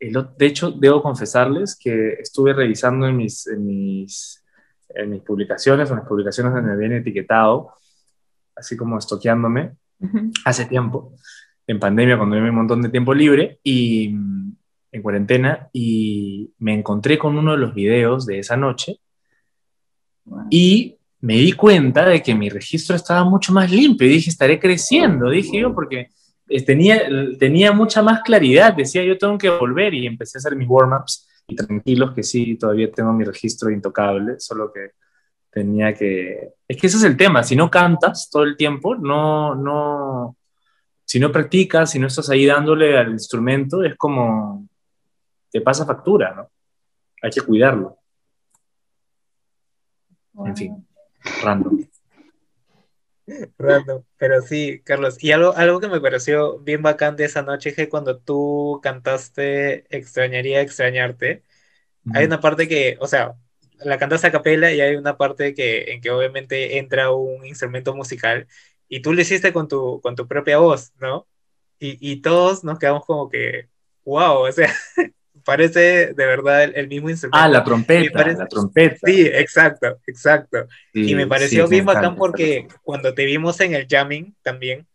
de 0.00 0.46
hecho, 0.46 0.70
debo 0.70 1.02
confesarles 1.02 1.76
que 1.76 2.14
estuve 2.14 2.54
revisando 2.54 3.06
en 3.06 3.16
mis, 3.16 3.46
en 3.46 3.66
mis, 3.66 4.42
en 4.88 5.10
mis 5.10 5.22
publicaciones, 5.22 5.90
en 5.90 5.96
las 5.96 6.08
publicaciones 6.08 6.54
donde 6.54 6.70
me 6.70 6.76
viene 6.78 6.96
etiquetado, 6.98 7.74
así 8.56 8.76
como 8.76 8.98
estoqueándome, 8.98 9.72
hace 10.46 10.64
tiempo, 10.64 11.14
en 11.66 11.78
pandemia, 11.78 12.16
cuando 12.16 12.36
tuve 12.36 12.48
un 12.48 12.56
montón 12.56 12.82
de 12.82 12.88
tiempo 12.88 13.12
libre 13.12 13.60
y 13.62 14.08
mm, 14.08 14.56
en 14.92 15.02
cuarentena, 15.02 15.68
y 15.72 16.52
me 16.58 16.74
encontré 16.74 17.18
con 17.18 17.36
uno 17.36 17.52
de 17.52 17.58
los 17.58 17.74
videos 17.74 18.24
de 18.24 18.38
esa 18.38 18.56
noche 18.56 19.00
y 20.48 20.96
me 21.20 21.34
di 21.34 21.52
cuenta 21.52 22.06
de 22.06 22.22
que 22.22 22.34
mi 22.34 22.48
registro 22.48 22.96
estaba 22.96 23.24
mucho 23.24 23.52
más 23.52 23.70
limpio 23.70 24.06
y 24.06 24.10
dije, 24.10 24.30
estaré 24.30 24.58
creciendo, 24.58 25.30
dije 25.30 25.60
yo, 25.60 25.74
porque 25.74 26.08
tenía, 26.66 27.08
tenía 27.38 27.72
mucha 27.72 28.02
más 28.02 28.22
claridad, 28.22 28.74
decía 28.74 29.04
yo 29.04 29.16
tengo 29.16 29.38
que 29.38 29.50
volver 29.50 29.94
y 29.94 30.06
empecé 30.06 30.38
a 30.38 30.40
hacer 30.40 30.56
mis 30.56 30.68
warm-ups 30.68 31.28
y 31.46 31.54
tranquilos 31.54 32.12
que 32.12 32.22
sí, 32.22 32.56
todavía 32.56 32.90
tengo 32.90 33.12
mi 33.12 33.24
registro 33.24 33.70
intocable, 33.70 34.38
solo 34.38 34.72
que 34.72 34.92
tenía 35.50 35.94
que... 35.94 36.54
Es 36.66 36.76
que 36.76 36.86
ese 36.86 36.96
es 36.96 37.04
el 37.04 37.16
tema, 37.16 37.42
si 37.42 37.56
no 37.56 37.70
cantas 37.70 38.28
todo 38.30 38.44
el 38.44 38.56
tiempo, 38.56 38.94
no, 38.94 39.54
no, 39.54 40.36
si 41.04 41.18
no 41.18 41.32
practicas, 41.32 41.90
si 41.90 41.98
no 41.98 42.06
estás 42.06 42.30
ahí 42.30 42.46
dándole 42.46 42.96
al 42.96 43.10
instrumento, 43.10 43.82
es 43.82 43.96
como, 43.96 44.68
te 45.50 45.60
pasa 45.60 45.84
factura, 45.84 46.34
¿no? 46.34 46.50
Hay 47.22 47.30
que 47.30 47.40
cuidarlo. 47.40 47.98
En 50.44 50.56
fin, 50.56 50.86
random. 51.42 51.84
Random, 53.58 54.04
pero 54.16 54.40
sí, 54.42 54.82
Carlos. 54.84 55.22
Y 55.22 55.32
algo, 55.32 55.54
algo 55.56 55.80
que 55.80 55.88
me 55.88 56.00
pareció 56.00 56.58
bien 56.60 56.82
bacán 56.82 57.16
de 57.16 57.24
esa 57.24 57.42
noche 57.42 57.70
es 57.70 57.76
que 57.76 57.88
cuando 57.88 58.18
tú 58.18 58.80
cantaste 58.82 59.84
Extrañaría 59.96 60.60
extrañarte, 60.60 61.42
hay 62.14 62.26
una 62.26 62.40
parte 62.40 62.68
que, 62.68 62.96
o 63.00 63.06
sea, 63.08 63.36
la 63.78 63.98
cantaste 63.98 64.28
a 64.28 64.32
capela 64.32 64.72
y 64.72 64.80
hay 64.80 64.96
una 64.96 65.16
parte 65.16 65.54
que, 65.54 65.92
en 65.92 66.00
que 66.00 66.10
obviamente 66.10 66.78
entra 66.78 67.12
un 67.12 67.46
instrumento 67.46 67.94
musical 67.94 68.48
y 68.88 69.02
tú 69.02 69.12
lo 69.12 69.20
hiciste 69.22 69.52
con 69.52 69.68
tu, 69.68 70.00
con 70.02 70.16
tu 70.16 70.28
propia 70.28 70.58
voz, 70.58 70.92
¿no? 71.00 71.28
Y, 71.78 71.98
y 72.00 72.22
todos 72.22 72.64
nos 72.64 72.78
quedamos 72.78 73.06
como 73.06 73.30
que, 73.30 73.68
wow, 74.04 74.46
o 74.48 74.52
sea, 74.52 74.74
parece 75.44 76.12
de 76.14 76.26
verdad 76.26 76.64
el, 76.64 76.88
mismo 76.88 77.10
instrumento. 77.10 77.38
Ah, 77.38 77.48
la 77.48 77.64
trompeta, 77.64 78.26
la 78.26 78.46
trompeta. 78.46 78.96
Sí, 79.04 79.26
exacto, 79.26 79.98
exacto. 80.06 80.66
y 80.92 81.14
me 81.14 81.26
pareció 81.26 81.68
bien 81.68 81.84
bacán 81.84 82.16
porque 82.16 82.68
cuando 82.82 83.14
te 83.14 83.24
vimos 83.24 83.60
en 83.60 83.74
el 83.74 83.86
jamming 83.88 84.34
también 84.42 84.86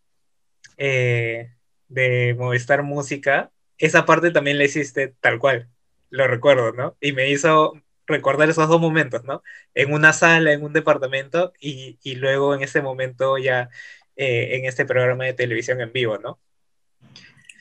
eh, 0.77 1.51
de 1.87 2.35
Movistar 2.37 2.83
Música, 2.83 3.51
esa 3.77 4.05
parte 4.05 4.31
también 4.31 4.57
la 4.57 4.65
hiciste 4.65 5.13
tal 5.19 5.39
cual, 5.39 5.69
lo 6.09 6.27
recuerdo, 6.27 6.71
¿no? 6.71 6.95
Y 7.01 7.11
me 7.11 7.29
hizo 7.29 7.73
recordar 8.07 8.49
esos 8.49 8.67
dos 8.69 8.79
momentos, 8.79 9.23
¿no? 9.23 9.43
En 9.73 9.93
una 9.93 10.13
sala, 10.13 10.53
en 10.53 10.63
un 10.63 10.73
departamento 10.73 11.53
y, 11.59 11.97
y 12.03 12.15
luego 12.15 12.53
en 12.53 12.61
ese 12.61 12.81
momento 12.81 13.37
ya 13.37 13.69
eh, 14.15 14.55
en 14.55 14.65
este 14.65 14.85
programa 14.85 15.25
de 15.25 15.33
televisión 15.33 15.81
en 15.81 15.91
vivo, 15.91 16.17
¿no? 16.17 16.39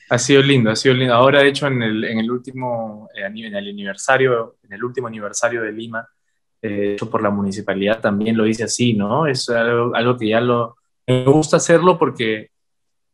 Ha 0.09 0.19
sido 0.19 0.41
lindo, 0.41 0.69
ha 0.69 0.75
sido 0.75 0.93
lindo. 0.93 1.13
Ahora, 1.13 1.41
de 1.41 1.49
hecho, 1.49 1.67
en 1.67 1.81
el, 1.81 2.03
en 2.03 2.19
el 2.19 2.29
último, 2.29 3.09
eh, 3.15 3.25
en 3.25 3.55
el 3.55 3.69
aniversario, 3.69 4.57
en 4.63 4.73
el 4.73 4.83
último 4.83 5.07
aniversario 5.07 5.61
de 5.63 5.71
Lima, 5.71 6.07
eh, 6.61 6.93
hecho 6.93 7.09
por 7.09 7.21
la 7.21 7.29
municipalidad, 7.29 8.01
también 8.01 8.37
lo 8.37 8.45
hice 8.47 8.63
así, 8.63 8.93
¿no? 8.93 9.27
Es 9.27 9.49
algo, 9.49 9.95
algo 9.95 10.17
que 10.17 10.29
ya 10.29 10.41
lo, 10.41 10.77
me 11.07 11.23
gusta 11.25 11.57
hacerlo 11.57 11.97
porque 11.97 12.49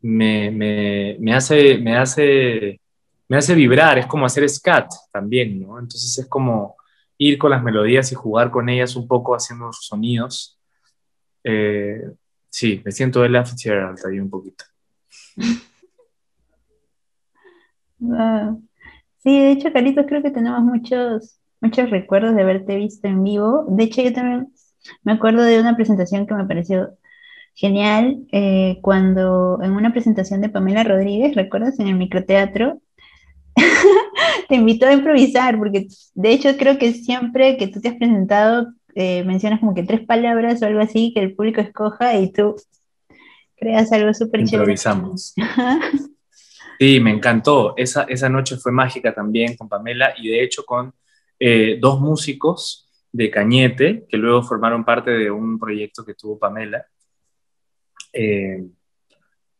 me, 0.02 0.52
me, 0.52 1.18
me, 1.20 1.34
hace, 1.34 1.78
me, 1.78 1.98
hace, 1.98 2.80
me 3.28 3.38
hace 3.38 3.56
vibrar, 3.56 3.98
es 4.00 4.08
como 4.08 4.26
hacer 4.26 4.48
scat 4.50 4.90
también, 5.12 5.62
¿no? 5.62 5.80
Entonces 5.80 6.18
es 6.18 6.28
como 6.28 6.76
ir 7.18 7.38
con 7.38 7.52
las 7.52 7.64
melodías 7.64 8.12
y 8.12 8.16
jugar 8.16 8.52
con 8.52 8.70
ellas 8.70 8.96
un 8.96 9.08
poco 9.08 9.36
haciendo 9.36 9.72
sonidos. 9.74 10.60
Eh, 11.44 12.02
sí, 12.50 12.82
me 12.84 12.92
siento 12.92 13.22
de 13.22 13.30
la 13.30 13.46
Fitzgerald 13.46 14.00
ahí 14.06 14.20
un 14.20 14.30
poquito. 14.30 14.66
Sí, 19.24 19.40
de 19.40 19.52
hecho, 19.52 19.72
Carlitos, 19.72 20.06
creo 20.08 20.24
que 20.24 20.32
tenemos 20.32 20.62
muchos, 20.64 21.40
muchos 21.62 21.90
recuerdos 21.90 22.36
de 22.36 22.42
haberte 22.42 22.76
visto 22.76 23.08
en 23.08 23.24
vivo. 23.24 23.66
De 23.70 23.84
hecho, 23.84 24.02
yo 24.02 24.14
también 24.14 24.52
me 25.04 25.14
acuerdo 25.14 25.44
de 25.44 25.60
una 25.60 25.76
presentación 25.76 26.26
que 26.26 26.34
me 26.34 26.46
pareció 26.46 26.98
genial, 27.54 28.26
eh, 28.32 28.80
cuando 28.82 29.60
en 29.62 29.74
una 29.74 29.92
presentación 29.92 30.42
de 30.42 30.50
Pamela 30.50 30.84
Rodríguez, 30.84 31.36
¿recuerdas? 31.36 31.80
En 31.80 31.88
el 31.88 31.96
microteatro, 31.96 32.82
te 34.50 34.56
invitó 34.56 34.88
a 34.88 34.94
improvisar, 34.94 35.58
porque 35.58 35.88
de 36.16 36.32
hecho 36.32 36.58
creo 36.58 36.78
que 36.78 36.94
siempre 36.94 37.58
que 37.58 37.68
tú 37.68 37.80
te 37.80 37.90
has 37.90 37.96
presentado, 37.96 38.74
eh, 38.96 39.24
mencionas 39.24 39.60
como 39.60 39.76
que 39.76 39.84
tres 39.84 40.02
palabras 40.02 40.62
o 40.62 40.66
algo 40.66 40.80
así 40.80 41.14
que 41.14 41.22
el 41.22 41.36
público 41.36 41.62
escoja 41.62 42.18
y 42.18 42.32
tú 42.32 42.56
creas 43.58 43.92
algo 43.92 44.14
súper 44.14 44.46
chévere. 44.46 44.72
Improvisamos. 44.72 45.34
Sí, 46.80 47.00
me 47.00 47.12
encantó. 47.12 47.74
Esa, 47.78 48.04
esa 48.04 48.30
noche 48.30 48.58
fue 48.58 48.72
mágica 48.72 49.14
también 49.14 49.56
con 49.56 49.70
Pamela 49.70 50.14
y 50.18 50.30
de 50.30 50.44
hecho 50.44 50.64
con 50.66 50.94
eh, 51.40 51.78
dos 51.80 52.00
músicos 52.00 52.88
de 53.12 53.30
Cañete 53.32 54.06
que 54.08 54.18
luego 54.18 54.44
formaron 54.44 54.86
parte 54.86 55.12
de 55.12 55.32
un 55.32 55.60
proyecto 55.60 56.06
que 56.06 56.14
tuvo 56.14 56.38
Pamela 56.38 56.86
eh, 58.14 58.64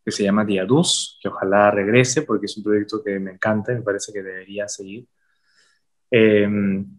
que 0.04 0.10
se 0.10 0.24
llama 0.24 0.44
Diaduz, 0.44 1.18
que 1.22 1.28
ojalá 1.28 1.70
regrese 1.70 2.22
porque 2.22 2.46
es 2.46 2.56
un 2.56 2.64
proyecto 2.64 3.02
que 3.02 3.18
me 3.18 3.32
encanta 3.32 3.72
y 3.72 3.76
me 3.76 3.82
parece 3.82 4.12
que 4.12 4.22
debería 4.22 4.68
seguir. 4.68 5.06
Eh, 6.10 6.48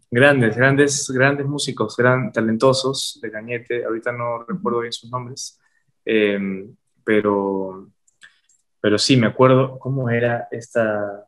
grandes, 0.10 0.56
grandes, 0.58 1.10
grandes 1.10 1.46
músicos, 1.46 1.96
gran, 1.96 2.32
talentosos 2.32 3.20
de 3.22 3.32
Cañete, 3.32 3.86
ahorita 3.86 4.12
no 4.12 4.44
recuerdo 4.44 4.82
bien 4.82 4.94
sus 4.94 5.12
nombres, 5.12 5.60
pero 7.04 7.90
pero 8.84 8.98
sí, 8.98 9.16
me 9.16 9.28
acuerdo 9.28 9.80
cómo 9.80 10.10
era 10.10 10.50
esta, 10.52 11.26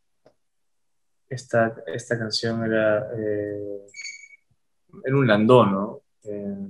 esta, 1.29 1.73
esta 1.87 2.19
canción, 2.19 2.65
era, 2.65 3.07
eh, 3.17 3.79
era 5.05 5.15
un 5.15 5.25
landón, 5.25 5.71
¿no? 5.71 6.01
Eh, 6.25 6.67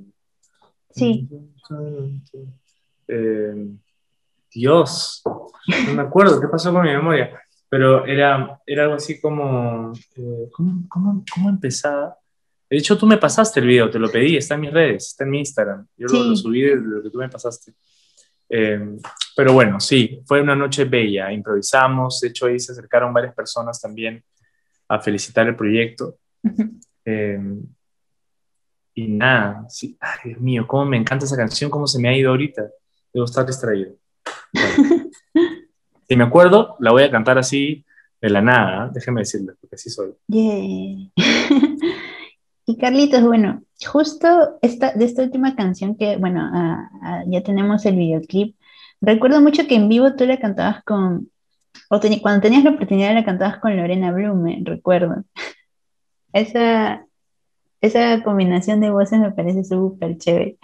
sí. 0.91 1.27
Eh, 3.07 3.67
Dios, 4.53 5.23
no 5.87 5.93
me 5.95 6.03
acuerdo 6.03 6.39
qué 6.39 6.49
pasó 6.49 6.71
con 6.71 6.83
mi 6.83 6.91
memoria, 6.91 7.31
pero 7.67 8.05
era, 8.05 8.61
era 8.63 8.83
algo 8.83 8.93
así 8.93 9.19
como, 9.19 9.91
¿cómo, 10.51 10.83
cómo, 10.87 11.25
cómo, 11.33 11.49
empezaba? 11.49 12.15
De 12.69 12.77
hecho, 12.77 12.95
tú 12.95 13.07
me 13.07 13.17
pasaste 13.17 13.59
el 13.59 13.65
video, 13.65 13.89
te 13.89 13.97
lo 13.97 14.11
pedí, 14.11 14.37
está 14.37 14.53
en 14.53 14.61
mis 14.61 14.71
redes, 14.71 15.07
está 15.07 15.23
en 15.23 15.31
mi 15.31 15.39
Instagram. 15.39 15.87
Yo 15.97 16.09
lo, 16.09 16.25
lo, 16.25 16.35
subí 16.35 16.61
de 16.61 16.75
lo 16.75 17.01
que 17.01 17.09
tú 17.09 17.17
me 17.17 17.27
pasaste. 17.27 17.73
Eh, 18.49 18.97
pero 19.35 19.53
bueno, 19.53 19.79
sí, 19.79 20.21
fue 20.25 20.41
una 20.41 20.55
noche 20.55 20.85
bella, 20.85 21.31
improvisamos, 21.31 22.21
de 22.21 22.29
hecho 22.29 22.45
ahí 22.45 22.59
se 22.59 22.71
acercaron 22.71 23.13
varias 23.13 23.33
personas 23.33 23.81
también 23.81 24.23
a 24.87 24.99
felicitar 24.99 25.47
el 25.47 25.55
proyecto. 25.55 26.17
Eh, 27.03 27.39
y 28.93 29.07
nada, 29.07 29.65
sí, 29.67 29.97
ay 29.99 30.31
Dios 30.31 30.41
mío, 30.41 30.65
cómo 30.67 30.85
me 30.85 30.97
encanta 30.97 31.25
esa 31.25 31.35
canción, 31.35 31.69
cómo 31.69 31.87
se 31.87 31.99
me 31.99 32.09
ha 32.09 32.17
ido 32.17 32.29
ahorita. 32.29 32.63
Debo 33.13 33.25
estar 33.25 33.45
distraído. 33.45 33.95
Si 36.07 36.15
me 36.15 36.23
acuerdo, 36.23 36.75
la 36.79 36.91
voy 36.91 37.01
a 37.01 37.09
cantar 37.09 37.39
así 37.39 37.83
de 38.21 38.29
la 38.29 38.41
nada, 38.41 38.85
¿eh? 38.85 38.89
déjeme 38.93 39.21
decirles, 39.21 39.55
porque 39.59 39.75
así 39.75 39.89
soy. 39.89 40.13
Yeah. 40.27 41.09
y 42.65 42.77
Carlitos, 42.77 43.23
bueno, 43.23 43.63
justo 43.85 44.57
esta, 44.61 44.93
de 44.93 45.05
esta 45.05 45.23
última 45.23 45.55
canción 45.55 45.95
que, 45.95 46.17
bueno, 46.17 46.41
ah, 46.53 46.89
ah, 47.01 47.23
ya 47.27 47.41
tenemos 47.41 47.85
el 47.85 47.95
videoclip, 47.95 48.55
recuerdo 49.01 49.41
mucho 49.41 49.67
que 49.67 49.75
en 49.75 49.89
vivo 49.89 50.15
tú 50.15 50.25
la 50.25 50.39
cantabas 50.39 50.83
con, 50.83 51.29
o 51.89 51.99
cuando 52.21 52.41
tenías 52.41 52.63
la 52.63 52.71
oportunidad 52.71 53.13
la 53.13 53.25
cantabas 53.25 53.59
con 53.59 53.75
Lorena 53.77 54.11
Blume, 54.11 54.61
recuerdo. 54.63 55.23
Esa, 56.33 57.05
esa 57.79 58.21
combinación 58.23 58.81
de 58.81 58.89
voces 58.89 59.19
me 59.19 59.31
parece 59.31 59.63
súper 59.63 60.17
chévere. 60.17 60.57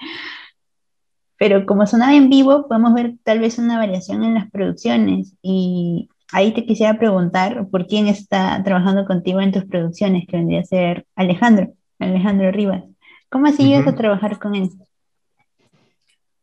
Pero 1.38 1.66
como 1.66 1.88
sonaba 1.88 2.14
en 2.14 2.30
vivo, 2.30 2.68
podemos 2.68 2.94
ver 2.94 3.16
tal 3.24 3.40
vez 3.40 3.58
una 3.58 3.78
variación 3.78 4.24
en 4.24 4.34
las 4.34 4.52
producciones. 4.52 5.34
Y 5.42 6.10
ahí 6.32 6.54
te 6.54 6.66
quisiera 6.66 7.00
preguntar 7.00 7.68
por 7.70 7.88
quién 7.88 8.08
está 8.08 8.62
trabajando 8.64 9.06
contigo 9.06 9.40
en 9.40 9.52
tus 9.52 9.66
producciones, 9.66 10.26
que 10.28 10.38
vendría 10.38 10.60
a 10.60 10.66
ser 10.66 11.06
Alejandro, 11.16 11.74
Alejandro 12.00 12.52
Rivas. 12.52 12.84
¿Cómo 13.32 13.48
así 13.48 13.64
llegas 13.64 13.88
a 13.88 13.96
trabajar 13.96 14.38
con 14.38 14.56
él? 14.56 14.70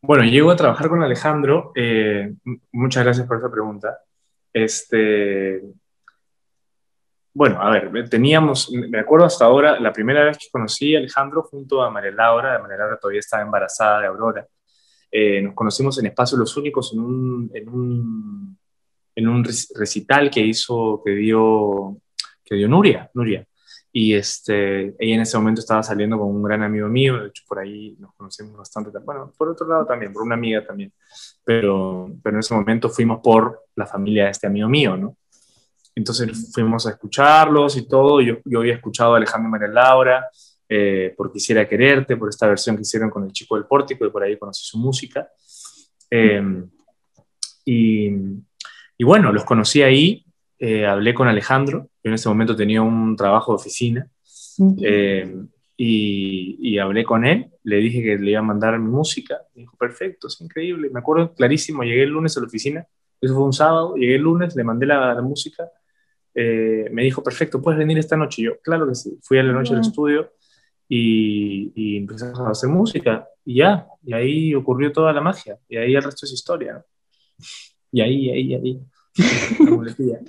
Bueno, 0.01 0.23
llego 0.23 0.49
a 0.49 0.55
trabajar 0.55 0.89
con 0.89 1.03
Alejandro. 1.03 1.71
eh, 1.75 2.33
muchas 2.71 3.03
gracias 3.03 3.27
por 3.27 3.37
esa 3.37 3.51
pregunta. 3.51 3.99
Este, 4.51 5.61
bueno, 7.31 7.61
a 7.61 7.69
ver, 7.69 8.09
teníamos, 8.09 8.71
me 8.71 8.99
acuerdo 8.99 9.27
hasta 9.27 9.45
ahora, 9.45 9.79
la 9.79 9.93
primera 9.93 10.23
vez 10.23 10.39
que 10.39 10.47
conocí 10.51 10.95
a 10.95 10.97
Alejandro 10.97 11.43
junto 11.43 11.83
a 11.83 11.91
María 11.91 12.11
Laura, 12.11 12.57
María 12.57 12.77
Laura 12.77 12.97
todavía 12.97 13.19
estaba 13.19 13.43
embarazada 13.43 14.01
de 14.01 14.07
Aurora. 14.07 14.47
Eh, 15.11 15.41
nos 15.41 15.53
conocimos 15.53 15.99
en 15.99 16.07
Espacio 16.07 16.37
Los 16.37 16.57
Únicos 16.57 16.91
en 16.93 16.99
un, 17.01 17.51
en 17.53 17.69
un, 17.69 18.57
en 19.15 19.27
un 19.27 19.43
rec- 19.43 19.77
recital 19.77 20.31
que 20.31 20.39
hizo, 20.39 21.03
que 21.05 21.11
dio, 21.11 21.97
que 22.43 22.55
dio 22.55 22.67
Nuria, 22.67 23.11
Nuria. 23.13 23.45
Y 23.91 24.13
este, 24.13 24.95
ella 24.99 25.15
en 25.15 25.21
ese 25.21 25.37
momento 25.37 25.61
estaba 25.61 25.81
saliendo 25.81 26.17
con 26.19 26.27
un 26.27 26.43
gran 26.43 26.61
amigo 26.61 26.87
mío, 26.87 27.21
de 27.21 27.29
hecho 27.29 27.43
por 27.47 27.59
ahí 27.59 27.95
nos 27.99 28.13
conocimos 28.13 28.55
bastante, 28.55 28.91
bueno, 28.99 29.33
por 29.35 29.49
otro 29.49 29.67
lado 29.67 29.85
también, 29.85 30.13
por 30.13 30.21
una 30.21 30.35
amiga 30.35 30.63
también, 30.63 30.93
pero, 31.43 32.11
pero 32.21 32.35
en 32.35 32.39
ese 32.39 32.53
momento 32.53 32.89
fuimos 32.89 33.19
por 33.21 33.65
la 33.75 33.87
familia 33.87 34.25
de 34.25 34.31
este 34.31 34.45
amigo 34.45 34.69
mío, 34.69 34.95
¿no? 34.95 35.17
Entonces 35.95 36.51
fuimos 36.53 36.85
a 36.85 36.91
escucharlos 36.91 37.75
y 37.77 37.87
todo, 37.87 38.21
yo, 38.21 38.37
yo 38.45 38.59
había 38.59 38.75
escuchado 38.75 39.15
a 39.15 39.17
Alejandro 39.17 39.49
María 39.49 39.67
Laura, 39.67 40.29
eh, 40.69 41.15
por 41.17 41.33
Quisiera 41.33 41.67
Quererte, 41.67 42.15
por 42.15 42.29
esta 42.29 42.47
versión 42.47 42.75
que 42.75 42.83
hicieron 42.83 43.09
con 43.09 43.23
el 43.23 43.31
chico 43.31 43.55
del 43.55 43.65
pórtico, 43.65 44.05
y 44.05 44.11
por 44.11 44.21
ahí 44.21 44.37
conocí 44.37 44.63
su 44.63 44.77
música. 44.77 45.27
Eh, 46.11 46.63
y, 47.65 48.09
y 48.97 49.03
bueno, 49.03 49.33
los 49.33 49.43
conocí 49.43 49.81
ahí, 49.81 50.23
eh, 50.59 50.85
hablé 50.85 51.13
con 51.13 51.27
Alejandro, 51.27 51.89
yo 52.03 52.09
en 52.09 52.13
ese 52.13 52.27
momento 52.27 52.55
tenía 52.55 52.81
un 52.81 53.15
trabajo 53.15 53.53
de 53.53 53.55
oficina, 53.55 54.07
eh, 54.81 55.33
y, 55.77 56.57
y 56.59 56.77
hablé 56.79 57.05
con 57.05 57.25
él, 57.25 57.49
le 57.63 57.77
dije 57.77 58.03
que 58.03 58.17
le 58.17 58.31
iba 58.31 58.39
a 58.39 58.43
mandar 58.43 58.77
mi 58.77 58.89
música, 58.89 59.37
me 59.55 59.61
dijo, 59.61 59.77
perfecto, 59.77 60.27
es 60.27 60.41
increíble, 60.41 60.89
me 60.91 60.99
acuerdo 60.99 61.33
clarísimo, 61.33 61.83
llegué 61.83 62.03
el 62.03 62.09
lunes 62.09 62.35
a 62.35 62.41
la 62.41 62.47
oficina, 62.47 62.85
eso 63.21 63.35
fue 63.35 63.43
un 63.43 63.53
sábado, 63.53 63.95
llegué 63.95 64.15
el 64.15 64.21
lunes, 64.21 64.55
le 64.55 64.63
mandé 64.65 64.85
la, 64.85 65.13
la 65.13 65.21
música, 65.21 65.69
eh, 66.35 66.89
me 66.91 67.03
dijo, 67.03 67.23
perfecto, 67.23 67.61
puedes 67.61 67.77
venir 67.77 67.97
esta 67.97 68.17
noche, 68.17 68.41
yo, 68.41 68.59
claro 68.61 68.87
que 68.87 68.95
sí, 68.95 69.17
fui 69.21 69.39
a 69.39 69.43
la 69.43 69.53
noche 69.53 69.73
al 69.73 69.81
estudio 69.81 70.33
y, 70.89 71.71
y 71.73 71.97
empezamos 71.97 72.39
a 72.41 72.49
hacer 72.49 72.69
música, 72.69 73.27
y 73.45 73.55
ya, 73.55 73.87
y 74.03 74.13
ahí 74.13 74.53
ocurrió 74.53 74.91
toda 74.91 75.13
la 75.13 75.21
magia, 75.21 75.57
y 75.69 75.77
ahí 75.77 75.95
el 75.95 76.03
resto 76.03 76.25
es 76.25 76.33
historia, 76.33 76.73
¿no? 76.73 76.83
y 77.91 78.01
ahí, 78.01 78.29
ahí, 78.29 78.53
ahí, 78.53 78.81
la. 79.59 80.19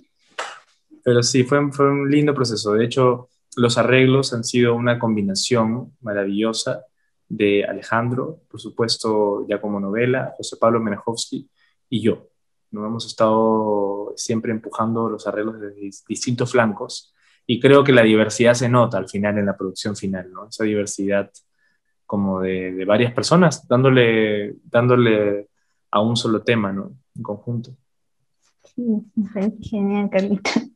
Pero 1.03 1.23
sí, 1.23 1.45
fue, 1.45 1.71
fue 1.73 1.91
un 1.91 2.11
lindo 2.11 2.35
proceso. 2.35 2.75
De 2.75 2.85
hecho, 2.85 3.29
los 3.57 3.79
arreglos 3.79 4.33
han 4.33 4.45
sido 4.45 4.75
una 4.75 4.99
combinación 4.99 5.93
maravillosa 6.01 6.85
de 7.29 7.65
Alejandro, 7.65 8.41
por 8.51 8.61
supuesto, 8.61 9.47
ya 9.49 9.61
como 9.61 9.81
novela, 9.81 10.35
José 10.37 10.57
Pablo 10.57 10.81
Menajowski 10.81 11.49
y 11.89 12.03
yo. 12.03 12.29
Nos 12.73 12.87
hemos 12.87 13.07
estado 13.07 14.13
siempre 14.17 14.53
empujando 14.53 15.09
los 15.09 15.27
arreglos 15.27 15.61
desde 15.61 15.81
dis- 15.81 16.05
distintos 16.09 16.53
flancos 16.53 17.15
y 17.47 17.59
creo 17.59 17.83
que 17.83 17.93
la 17.93 18.03
diversidad 18.03 18.55
se 18.55 18.69
nota 18.69 18.99
al 18.99 19.09
final 19.09 19.39
en 19.39 19.47
la 19.47 19.57
producción 19.57 19.97
final, 19.97 20.31
¿no? 20.33 20.49
Esa 20.49 20.65
diversidad 20.65 21.31
como 22.07 22.41
de, 22.41 22.73
de 22.73 22.85
varias 22.85 23.13
personas 23.13 23.67
dándole, 23.69 24.57
dándole 24.65 25.49
a 25.91 26.01
un 26.01 26.17
solo 26.17 26.43
tema, 26.43 26.73
¿no? 26.73 26.93
En 27.17 27.23
conjunto. 27.23 27.77
Sí, 28.63 28.83
genial, 29.63 30.11
Carlitos. 30.11 30.70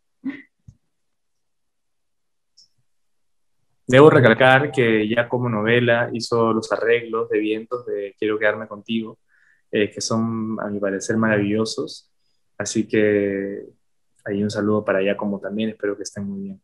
Debo 3.87 4.09
recalcar 4.09 4.73
que 4.73 5.07
ya 5.07 5.29
como 5.29 5.49
novela 5.49 6.09
hizo 6.13 6.53
los 6.53 6.73
arreglos 6.73 7.29
de 7.29 7.39
vientos 7.39 7.85
de 7.85 8.15
Quiero 8.19 8.39
quedarme 8.39 8.67
contigo, 8.67 9.19
eh, 9.71 9.91
que 9.91 10.01
son 10.01 10.57
a 10.61 10.69
mi 10.69 10.81
parecer 10.81 11.19
maravillosos. 11.19 12.11
Así 12.57 12.89
que 12.89 13.63
hay 14.25 14.43
un 14.43 14.51
saludo 14.51 14.85
para 14.85 15.01
allá 15.01 15.17
como 15.17 15.39
también, 15.39 15.71
espero 15.71 15.97
que 15.97 16.05
estén 16.05 16.25
muy 16.25 16.43
bien. 16.43 16.63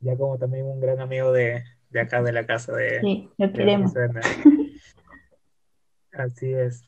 Ya 0.00 0.16
como 0.16 0.38
también 0.38 0.66
un 0.66 0.80
gran 0.80 1.00
amigo 1.00 1.32
de, 1.32 1.64
de 1.90 2.00
acá 2.00 2.22
de 2.22 2.32
la 2.32 2.46
casa 2.46 2.72
de, 2.72 3.00
Sí, 3.00 3.28
lo 3.36 3.52
queremos. 3.52 3.92
Así 6.12 6.52
es. 6.52 6.82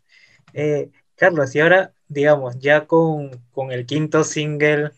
Eh, 0.52 0.90
Carlos, 1.16 1.54
y 1.56 1.60
ahora, 1.60 1.92
digamos, 2.08 2.58
ya 2.58 2.86
con, 2.86 3.30
con 3.50 3.72
el 3.72 3.84
quinto 3.84 4.22
single 4.22 4.92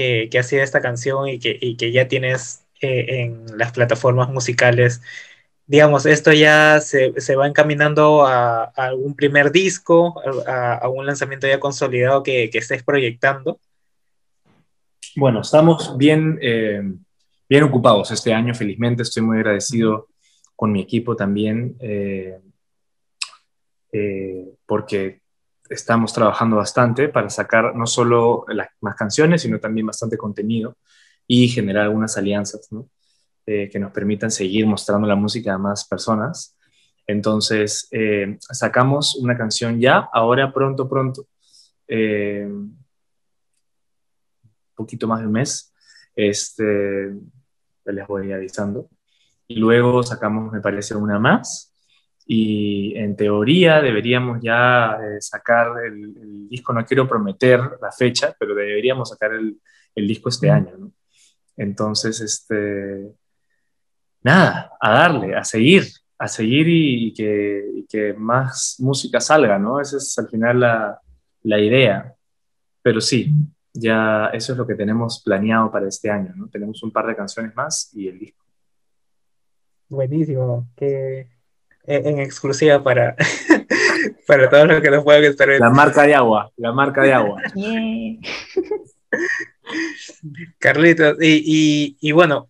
que, 0.00 0.28
que 0.30 0.38
ha 0.38 0.42
sido 0.42 0.62
esta 0.62 0.80
canción 0.80 1.28
y 1.28 1.38
que, 1.38 1.58
y 1.60 1.76
que 1.76 1.92
ya 1.92 2.08
tienes 2.08 2.64
eh, 2.80 3.20
en 3.20 3.44
las 3.58 3.72
plataformas 3.72 4.30
musicales, 4.30 5.02
digamos, 5.66 6.06
esto 6.06 6.32
ya 6.32 6.80
se, 6.80 7.12
se 7.20 7.36
va 7.36 7.46
encaminando 7.46 8.24
a, 8.26 8.64
a 8.64 8.84
algún 8.86 9.14
primer 9.14 9.52
disco, 9.52 10.14
a, 10.46 10.76
a 10.76 10.88
un 10.88 11.04
lanzamiento 11.04 11.46
ya 11.46 11.60
consolidado 11.60 12.22
que, 12.22 12.48
que 12.48 12.56
estés 12.56 12.82
proyectando. 12.82 13.60
Bueno, 15.16 15.42
estamos 15.42 15.98
bien, 15.98 16.38
eh, 16.40 16.82
bien 17.46 17.62
ocupados 17.64 18.10
este 18.10 18.32
año, 18.32 18.54
felizmente. 18.54 19.02
Estoy 19.02 19.22
muy 19.22 19.36
agradecido 19.36 20.08
con 20.56 20.72
mi 20.72 20.80
equipo 20.80 21.14
también, 21.14 21.76
eh, 21.78 22.38
eh, 23.92 24.46
porque 24.64 25.19
estamos 25.70 26.12
trabajando 26.12 26.56
bastante 26.56 27.08
para 27.08 27.30
sacar 27.30 27.74
no 27.74 27.86
solo 27.86 28.44
las 28.48 28.68
más 28.80 28.96
canciones, 28.96 29.42
sino 29.42 29.60
también 29.60 29.86
bastante 29.86 30.18
contenido 30.18 30.76
y 31.26 31.48
generar 31.48 31.84
algunas 31.84 32.16
alianzas 32.18 32.68
eh, 33.46 33.70
que 33.70 33.78
nos 33.78 33.92
permitan 33.92 34.30
seguir 34.30 34.66
mostrando 34.66 35.06
la 35.06 35.14
música 35.14 35.54
a 35.54 35.58
más 35.58 35.86
personas. 35.86 36.56
Entonces, 37.06 37.88
eh, 37.92 38.36
sacamos 38.40 39.16
una 39.16 39.38
canción 39.38 39.80
ya, 39.80 40.08
ahora 40.12 40.52
pronto, 40.52 40.88
pronto. 40.88 41.26
Eh, 41.86 42.48
poquito 44.74 45.06
más 45.06 45.20
de 45.20 45.26
un 45.26 45.32
mes. 45.32 45.72
Este, 46.16 47.12
les 47.84 48.06
voy 48.08 48.32
avisando. 48.32 48.88
Y 49.46 49.56
luego 49.56 50.02
sacamos, 50.02 50.52
me 50.52 50.60
parece, 50.60 50.94
una 50.94 51.18
más. 51.18 51.69
Y 52.32 52.96
en 52.96 53.16
teoría 53.16 53.82
deberíamos 53.82 54.38
ya 54.40 54.96
eh, 55.02 55.20
sacar 55.20 55.84
el, 55.84 56.16
el, 56.16 56.48
disco, 56.48 56.72
no 56.72 56.84
quiero 56.84 57.08
prometer 57.08 57.58
la 57.82 57.90
fecha, 57.90 58.36
pero 58.38 58.54
deberíamos 58.54 59.08
sacar 59.08 59.32
el, 59.32 59.60
el 59.96 60.06
disco 60.06 60.28
este 60.28 60.48
año. 60.48 60.78
¿no? 60.78 60.92
Entonces, 61.56 62.20
este, 62.20 63.12
nada, 64.22 64.70
a 64.80 64.92
darle, 64.92 65.34
a 65.34 65.42
seguir, 65.42 65.82
a 66.20 66.28
seguir 66.28 66.68
y, 66.68 67.08
y, 67.08 67.14
que, 67.14 67.68
y 67.74 67.86
que, 67.88 68.14
más 68.14 68.76
música 68.78 69.20
salga, 69.20 69.58
¿no? 69.58 69.80
Esa 69.80 69.96
es 69.96 70.16
al 70.16 70.28
final 70.28 70.60
la, 70.60 71.00
la 71.42 71.58
idea. 71.58 72.14
Pero 72.80 73.00
sí, 73.00 73.32
ya 73.74 74.26
eso 74.32 74.52
es 74.52 74.58
lo 74.58 74.68
que 74.68 74.76
tenemos 74.76 75.20
planeado 75.24 75.68
para 75.72 75.88
este 75.88 76.08
año, 76.08 76.32
¿no? 76.36 76.46
Tenemos 76.46 76.80
un 76.84 76.92
par 76.92 77.08
de 77.08 77.16
canciones 77.16 77.56
más 77.56 77.90
y 77.92 78.06
el 78.06 78.20
disco. 78.20 78.44
Buenísimo, 79.88 80.68
que 80.76 81.39
en 81.84 82.20
exclusiva 82.20 82.82
para, 82.82 83.16
para 84.26 84.48
todos 84.48 84.68
los 84.68 84.80
que 84.80 84.90
nos 84.90 85.04
puedan 85.04 85.24
estar 85.24 85.48
viendo. 85.48 85.66
La 85.66 85.72
marca 85.72 86.02
de 86.02 86.14
agua, 86.14 86.52
la 86.56 86.72
marca 86.72 87.02
de 87.02 87.12
agua. 87.12 87.42
Yeah. 87.54 88.16
Carlitos, 90.58 91.16
y, 91.20 91.42
y, 91.44 91.96
y, 92.00 92.12
bueno, 92.12 92.48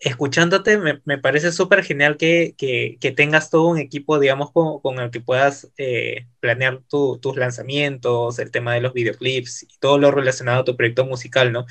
escuchándote 0.00 0.78
me, 0.78 1.00
me 1.04 1.18
parece 1.18 1.52
súper 1.52 1.84
genial 1.84 2.16
que, 2.16 2.54
que, 2.56 2.98
que, 3.00 3.12
tengas 3.12 3.50
todo 3.50 3.66
un 3.66 3.78
equipo, 3.78 4.18
digamos, 4.18 4.52
con, 4.52 4.80
con 4.80 4.98
el 4.98 5.10
que 5.10 5.20
puedas 5.20 5.70
eh, 5.76 6.26
planear 6.40 6.80
tu, 6.88 7.18
tus 7.18 7.36
lanzamientos, 7.36 8.38
el 8.38 8.50
tema 8.50 8.74
de 8.74 8.80
los 8.80 8.92
videoclips 8.92 9.64
y 9.64 9.78
todo 9.80 9.98
lo 9.98 10.10
relacionado 10.10 10.60
a 10.60 10.64
tu 10.64 10.76
proyecto 10.76 11.04
musical, 11.04 11.52
¿no? 11.52 11.66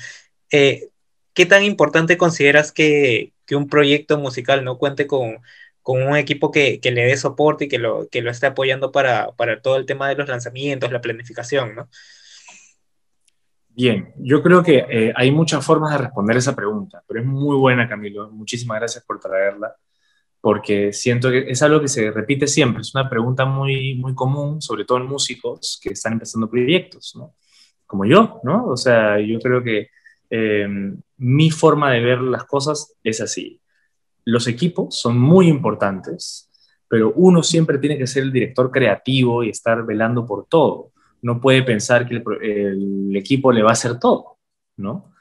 Eh, 0.50 0.88
¿Qué 1.34 1.46
tan 1.46 1.62
importante 1.64 2.16
consideras 2.16 2.72
que, 2.72 3.32
que, 3.46 3.56
un 3.56 3.68
proyecto 3.68 4.18
musical 4.18 4.64
no 4.64 4.78
cuente 4.78 5.06
con, 5.06 5.38
con 5.88 6.02
un 6.02 6.18
equipo 6.18 6.50
que, 6.50 6.80
que, 6.80 6.90
le 6.90 7.06
dé 7.06 7.16
soporte 7.16 7.64
y 7.64 7.68
que 7.68 7.78
lo, 7.78 8.08
que 8.10 8.20
lo 8.20 8.30
esté 8.30 8.44
apoyando 8.44 8.92
para, 8.92 9.32
para 9.32 9.62
todo 9.62 9.78
el 9.78 9.86
tema 9.86 10.06
de 10.06 10.16
los 10.16 10.28
lanzamientos, 10.28 10.92
la 10.92 11.00
planificación, 11.00 11.74
¿no? 11.74 11.88
Bien, 13.70 14.12
yo 14.18 14.42
creo 14.42 14.62
que 14.62 14.84
eh, 14.86 15.14
hay 15.16 15.30
muchas 15.30 15.64
formas 15.64 15.92
de 15.92 16.04
responder 16.04 16.36
esa 16.36 16.54
pregunta, 16.54 17.02
pero 17.08 17.20
es 17.20 17.26
muy 17.26 17.56
buena, 17.56 17.88
Camilo. 17.88 18.30
Muchísimas 18.30 18.80
gracias 18.80 19.02
por 19.02 19.18
traerla, 19.18 19.76
porque 20.42 20.92
siento 20.92 21.30
que 21.30 21.50
es 21.50 21.62
algo 21.62 21.80
que 21.80 21.88
se 21.88 22.10
repite 22.10 22.46
siempre. 22.46 22.82
Es 22.82 22.94
una 22.94 23.08
pregunta 23.08 23.46
muy, 23.46 23.94
muy 23.94 24.14
común, 24.14 24.60
sobre 24.60 24.84
todo 24.84 24.98
en 24.98 25.06
músicos 25.06 25.80
que 25.82 25.94
están 25.94 26.12
empezando 26.12 26.50
proyectos, 26.50 27.14
¿no? 27.16 27.34
Como 27.86 28.04
yo, 28.04 28.42
¿no? 28.44 28.66
O 28.66 28.76
sea, 28.76 29.18
yo 29.20 29.38
creo 29.38 29.62
que 29.62 29.88
eh, 30.28 30.68
mi 31.16 31.50
forma 31.50 31.90
de 31.92 32.00
ver 32.00 32.20
las 32.20 32.44
cosas 32.44 32.94
es 33.02 33.22
así. 33.22 33.62
Los 34.30 34.46
equipos 34.46 34.98
son 34.98 35.18
muy 35.18 35.48
importantes, 35.48 36.50
pero 36.88 37.12
uno 37.16 37.42
siempre 37.42 37.78
tiene 37.78 37.98
que 37.98 38.06
ser 38.06 38.24
el 38.24 38.32
director 38.32 38.70
creativo 38.70 39.42
y 39.42 39.50
estar 39.50 39.84
velando 39.84 40.26
por 40.26 40.46
todo 40.46 40.92
no 41.22 41.40
puede 41.40 41.62
pensar 41.62 42.06
que 42.06 42.22
el, 42.42 43.16
equipo 43.16 43.52
le 43.52 43.62
va 43.62 43.70
a 43.70 43.72
hacer 43.72 43.98
todo, 43.98 44.38
¿no? 44.76 45.12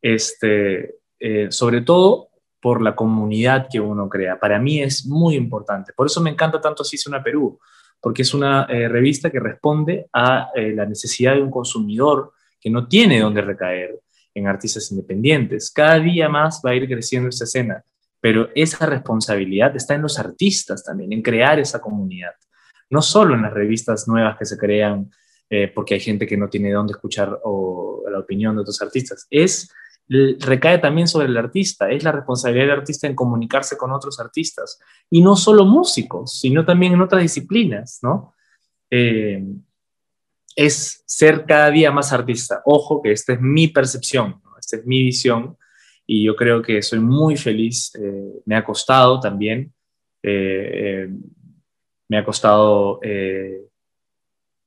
Este, 0.00 0.96
eh, 1.18 1.48
sobre 1.50 1.80
todo 1.82 2.28
por 2.60 2.82
la 2.82 2.94
comunidad 2.94 3.68
que 3.70 3.80
uno 3.80 4.08
crea. 4.08 4.38
Para 4.38 4.58
mí 4.58 4.82
es 4.82 5.06
muy 5.06 5.36
importante. 5.36 5.92
Por 5.94 6.06
eso 6.06 6.20
me 6.20 6.30
encanta 6.30 6.60
tanto 6.60 6.82
Así 6.82 6.96
una 7.08 7.22
Perú, 7.22 7.58
porque 8.00 8.22
es 8.22 8.34
una 8.34 8.64
eh, 8.68 8.88
revista 8.88 9.30
que 9.30 9.40
responde 9.40 10.08
a 10.12 10.50
eh, 10.54 10.72
la 10.72 10.84
necesidad 10.84 11.34
de 11.34 11.42
un 11.42 11.50
consumidor 11.50 12.32
que 12.60 12.70
no 12.70 12.86
tiene 12.86 13.20
dónde 13.20 13.40
recaer 13.40 14.00
en 14.34 14.46
artistas 14.46 14.90
independientes. 14.90 15.70
Cada 15.70 15.98
día 15.98 16.28
más 16.28 16.60
va 16.64 16.70
a 16.70 16.74
ir 16.74 16.86
creciendo 16.86 17.28
esta 17.28 17.44
escena, 17.44 17.82
pero 18.20 18.48
esa 18.54 18.86
responsabilidad 18.86 19.74
está 19.76 19.94
en 19.94 20.02
los 20.02 20.18
artistas 20.18 20.84
también, 20.84 21.12
en 21.12 21.22
crear 21.22 21.58
esa 21.58 21.80
comunidad. 21.80 22.34
No 22.90 23.02
solo 23.02 23.34
en 23.34 23.42
las 23.42 23.52
revistas 23.52 24.08
nuevas 24.08 24.36
que 24.38 24.46
se 24.46 24.56
crean 24.58 25.10
eh, 25.50 25.68
porque 25.74 25.94
hay 25.94 26.00
gente 26.00 26.26
que 26.26 26.36
no 26.36 26.48
tiene 26.48 26.72
dónde 26.72 26.92
escuchar 26.92 27.28
la 27.30 28.18
opinión 28.18 28.54
de 28.54 28.62
otros 28.62 28.80
artistas. 28.82 29.26
Es, 29.30 29.70
recae 30.08 30.78
también 30.78 31.06
sobre 31.06 31.26
el 31.26 31.36
artista, 31.36 31.90
es 31.90 32.02
la 32.02 32.12
responsabilidad 32.12 32.66
del 32.66 32.78
artista 32.78 33.06
en 33.06 33.14
comunicarse 33.14 33.76
con 33.76 33.92
otros 33.92 34.20
artistas, 34.20 34.78
y 35.10 35.20
no 35.20 35.36
solo 35.36 35.64
músicos, 35.64 36.38
sino 36.40 36.64
también 36.64 36.94
en 36.94 37.02
otras 37.02 37.22
disciplinas, 37.22 37.98
¿no? 38.02 38.34
Eh, 38.90 39.44
es 40.56 41.02
ser 41.06 41.44
cada 41.46 41.70
día 41.70 41.90
más 41.92 42.12
artista. 42.12 42.62
Ojo 42.64 43.00
que 43.02 43.12
esta 43.12 43.34
es 43.34 43.40
mi 43.40 43.68
percepción, 43.68 44.40
esta 44.58 44.76
es 44.76 44.86
mi 44.86 45.02
visión, 45.04 45.56
y 46.08 46.24
yo 46.24 46.34
creo 46.34 46.60
que 46.60 46.82
soy 46.82 46.98
muy 46.98 47.36
feliz, 47.36 47.94
eh, 47.94 48.40
me 48.46 48.56
ha 48.56 48.64
costado 48.64 49.20
también, 49.20 49.72
me 50.22 52.18
ha 52.18 52.24
costado 52.24 53.00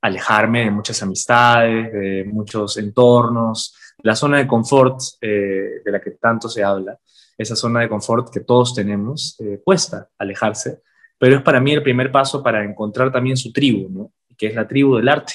alejarme 0.01 0.65
de 0.65 0.71
muchas 0.71 1.01
amistades, 1.03 1.91
de 1.91 2.23
muchos 2.25 2.77
entornos, 2.77 3.75
la 4.03 4.15
zona 4.15 4.39
de 4.39 4.47
confort 4.47 4.99
eh, 5.21 5.81
de 5.83 5.91
la 5.91 6.01
que 6.01 6.11
tanto 6.11 6.49
se 6.49 6.63
habla, 6.63 6.99
esa 7.37 7.55
zona 7.55 7.81
de 7.81 7.89
confort 7.89 8.29
que 8.31 8.41
todos 8.41 8.73
tenemos, 8.73 9.39
eh, 9.39 9.61
cuesta 9.63 10.09
alejarse, 10.17 10.81
pero 11.17 11.37
es 11.37 11.41
para 11.43 11.59
mí 11.59 11.71
el 11.71 11.83
primer 11.83 12.11
paso 12.11 12.41
para 12.41 12.63
encontrar 12.63 13.11
también 13.11 13.37
su 13.37 13.51
tribu, 13.51 13.89
¿no? 13.89 14.13
que 14.37 14.47
es 14.47 14.55
la 14.55 14.67
tribu 14.67 14.95
del 14.95 15.07
arte, 15.07 15.33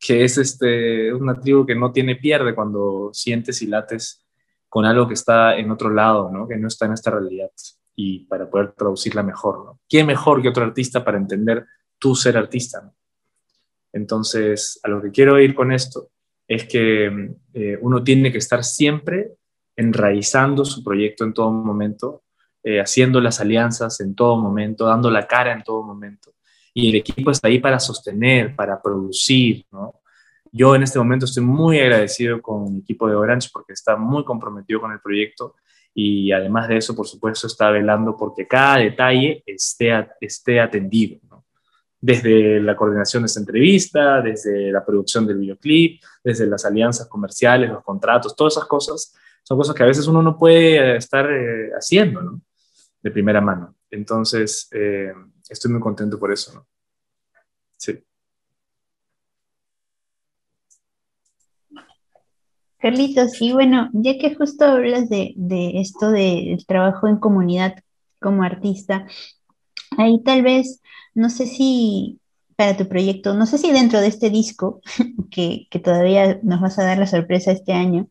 que 0.00 0.24
es 0.24 0.36
este, 0.36 1.12
una 1.14 1.38
tribu 1.38 1.64
que 1.64 1.76
no 1.76 1.92
tiene 1.92 2.16
pierde 2.16 2.54
cuando 2.54 3.10
sientes 3.12 3.62
y 3.62 3.66
lates 3.68 4.24
con 4.72 4.86
algo 4.86 5.06
que 5.06 5.12
está 5.12 5.54
en 5.58 5.70
otro 5.70 5.90
lado, 5.90 6.30
¿no? 6.32 6.48
que 6.48 6.56
no 6.56 6.66
está 6.66 6.86
en 6.86 6.94
esta 6.94 7.10
realidad, 7.10 7.50
y 7.94 8.20
para 8.20 8.48
poder 8.48 8.72
traducirla 8.72 9.22
mejor. 9.22 9.66
¿no? 9.66 9.80
¿Quién 9.86 10.06
mejor 10.06 10.40
que 10.40 10.48
otro 10.48 10.64
artista 10.64 11.04
para 11.04 11.18
entender 11.18 11.66
tu 11.98 12.14
ser 12.14 12.38
artista? 12.38 12.80
¿no? 12.80 12.94
Entonces, 13.92 14.80
a 14.82 14.88
lo 14.88 15.02
que 15.02 15.10
quiero 15.10 15.38
ir 15.38 15.54
con 15.54 15.72
esto 15.72 16.08
es 16.48 16.64
que 16.64 17.34
eh, 17.52 17.78
uno 17.82 18.02
tiene 18.02 18.32
que 18.32 18.38
estar 18.38 18.64
siempre 18.64 19.34
enraizando 19.76 20.64
su 20.64 20.82
proyecto 20.82 21.24
en 21.24 21.34
todo 21.34 21.52
momento, 21.52 22.22
eh, 22.62 22.80
haciendo 22.80 23.20
las 23.20 23.40
alianzas 23.40 24.00
en 24.00 24.14
todo 24.14 24.38
momento, 24.38 24.86
dando 24.86 25.10
la 25.10 25.26
cara 25.26 25.52
en 25.52 25.62
todo 25.62 25.82
momento. 25.82 26.32
Y 26.72 26.88
el 26.88 26.94
equipo 26.94 27.30
está 27.30 27.48
ahí 27.48 27.58
para 27.58 27.78
sostener, 27.78 28.56
para 28.56 28.80
producir, 28.80 29.66
Yo 30.54 30.76
en 30.76 30.82
este 30.82 30.98
momento 30.98 31.24
estoy 31.24 31.42
muy 31.42 31.80
agradecido 31.80 32.42
con 32.42 32.74
mi 32.74 32.80
equipo 32.80 33.08
de 33.08 33.14
Orange 33.14 33.48
porque 33.50 33.72
está 33.72 33.96
muy 33.96 34.22
comprometido 34.22 34.82
con 34.82 34.92
el 34.92 35.00
proyecto 35.00 35.56
y 35.94 36.30
además 36.30 36.68
de 36.68 36.76
eso, 36.76 36.94
por 36.94 37.06
supuesto, 37.06 37.46
está 37.46 37.70
velando 37.70 38.16
porque 38.16 38.46
cada 38.46 38.76
detalle 38.76 39.42
esté, 39.46 39.90
esté 40.20 40.60
atendido 40.60 41.20
desde 41.98 42.60
la 42.60 42.76
coordinación 42.76 43.22
de 43.22 43.28
esta 43.28 43.40
entrevista, 43.40 44.20
desde 44.20 44.70
la 44.70 44.84
producción 44.84 45.26
del 45.26 45.38
videoclip, 45.38 46.02
desde 46.22 46.46
las 46.46 46.66
alianzas 46.66 47.08
comerciales, 47.08 47.70
los 47.70 47.82
contratos, 47.82 48.36
todas 48.36 48.54
esas 48.54 48.66
cosas, 48.66 49.14
son 49.44 49.56
cosas 49.56 49.74
que 49.74 49.84
a 49.84 49.86
veces 49.86 50.06
uno 50.06 50.20
no 50.20 50.36
puede 50.36 50.96
estar 50.96 51.30
eh, 51.30 51.70
haciendo, 51.78 52.20
¿no? 52.20 52.42
De 53.00 53.10
primera 53.10 53.40
mano. 53.40 53.76
Entonces, 53.90 54.68
eh, 54.72 55.12
estoy 55.48 55.70
muy 55.70 55.80
contento 55.80 56.18
por 56.18 56.32
eso, 56.32 56.52
¿no? 56.54 56.66
Sí. 57.76 58.04
Carlitos, 62.82 63.40
y 63.40 63.52
bueno, 63.52 63.88
ya 63.92 64.18
que 64.18 64.34
justo 64.34 64.64
hablas 64.64 65.08
de, 65.08 65.34
de 65.36 65.80
esto 65.80 66.10
del 66.10 66.66
trabajo 66.66 67.06
en 67.06 67.18
comunidad 67.18 67.76
como 68.20 68.42
artista, 68.42 69.06
ahí 69.96 70.20
tal 70.24 70.42
vez 70.42 70.82
no 71.14 71.30
sé 71.30 71.46
si 71.46 72.18
para 72.56 72.76
tu 72.76 72.88
proyecto, 72.88 73.34
no 73.34 73.46
sé 73.46 73.58
si 73.58 73.70
dentro 73.70 74.00
de 74.00 74.08
este 74.08 74.30
disco, 74.30 74.80
que, 75.30 75.68
todavía 75.82 76.40
nos 76.42 76.60
vas 76.60 76.78
a 76.78 76.84
dar 76.84 76.98
la 76.98 77.06
sorpresa 77.06 77.52
este 77.52 77.72
año, 77.72 78.08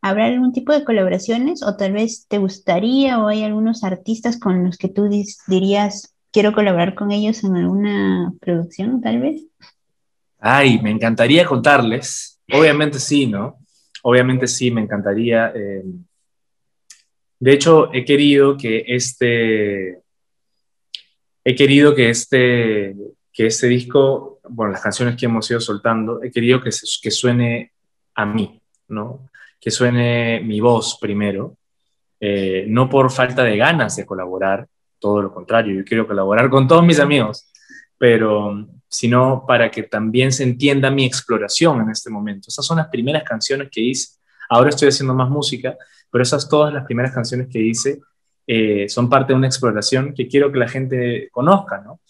¿habrá 0.00 0.26
algún 0.26 0.52
tipo 0.52 0.72
de 0.72 0.84
colaboraciones 0.84 1.62
o 1.62 1.76
tal 1.76 1.92
vez 1.92 2.26
te 2.28 2.38
gustaría 2.38 3.18
o 3.18 3.28
hay 3.28 3.42
algunos 3.42 3.84
artistas 3.84 4.38
con 4.38 4.64
los 4.64 4.76
que 4.76 4.88
tú 4.88 5.08
dirías, 5.46 6.14
quiero 6.30 6.52
colaborar 6.52 6.94
con 6.94 7.10
ellos 7.10 7.42
en 7.42 7.56
alguna 7.56 8.32
producción, 8.40 9.00
tal 9.00 9.20
vez? 9.20 9.42
Ay, 10.38 10.78
me 10.82 10.90
encantaría 10.90 11.46
contarles. 11.46 12.38
Obviamente 12.52 12.98
sí, 12.98 13.26
¿no? 13.26 13.63
Obviamente 14.06 14.46
sí, 14.46 14.70
me 14.70 14.82
encantaría. 14.82 15.50
Eh, 15.54 15.82
de 17.38 17.52
hecho, 17.52 17.92
he 17.92 18.04
querido 18.04 18.56
que 18.56 18.84
este, 18.86 19.98
he 21.42 21.54
querido 21.54 21.94
que 21.94 22.10
este, 22.10 22.94
que 23.32 23.46
este 23.46 23.66
disco, 23.66 24.40
bueno, 24.48 24.72
las 24.72 24.82
canciones 24.82 25.16
que 25.16 25.24
hemos 25.24 25.50
ido 25.50 25.58
soltando, 25.58 26.22
he 26.22 26.30
querido 26.30 26.60
que, 26.60 26.70
que 27.02 27.10
suene 27.10 27.72
a 28.14 28.26
mí, 28.26 28.60
¿no? 28.88 29.30
Que 29.58 29.70
suene 29.70 30.40
mi 30.40 30.60
voz 30.60 30.98
primero, 31.00 31.56
eh, 32.20 32.66
no 32.68 32.90
por 32.90 33.10
falta 33.10 33.42
de 33.42 33.56
ganas 33.56 33.96
de 33.96 34.04
colaborar, 34.04 34.68
todo 34.98 35.22
lo 35.22 35.32
contrario, 35.32 35.74
yo 35.74 35.84
quiero 35.84 36.06
colaborar 36.06 36.50
con 36.50 36.68
todos 36.68 36.84
mis 36.84 37.00
amigos, 37.00 37.50
pero 37.98 38.66
sino 38.88 39.44
para 39.46 39.70
que 39.70 39.82
también 39.82 40.30
se 40.32 40.44
entienda 40.44 40.90
mi 40.90 41.04
exploración 41.04 41.80
en 41.80 41.90
este 41.90 42.10
momento. 42.10 42.48
Esas 42.48 42.64
son 42.64 42.78
las 42.78 42.88
primeras 42.88 43.24
canciones 43.24 43.68
que 43.70 43.80
hice. 43.80 44.18
Ahora 44.48 44.68
estoy 44.68 44.88
haciendo 44.88 45.14
más 45.14 45.28
música, 45.28 45.76
pero 46.10 46.22
esas 46.22 46.48
todas 46.48 46.72
las 46.72 46.84
primeras 46.84 47.12
canciones 47.12 47.48
que 47.48 47.60
hice 47.60 48.00
eh, 48.46 48.88
son 48.88 49.08
parte 49.08 49.32
de 49.32 49.38
una 49.38 49.48
exploración 49.48 50.14
que 50.14 50.28
quiero 50.28 50.52
que 50.52 50.58
la 50.58 50.68
gente 50.68 51.28
conozca, 51.32 51.80
¿no? 51.80 52.00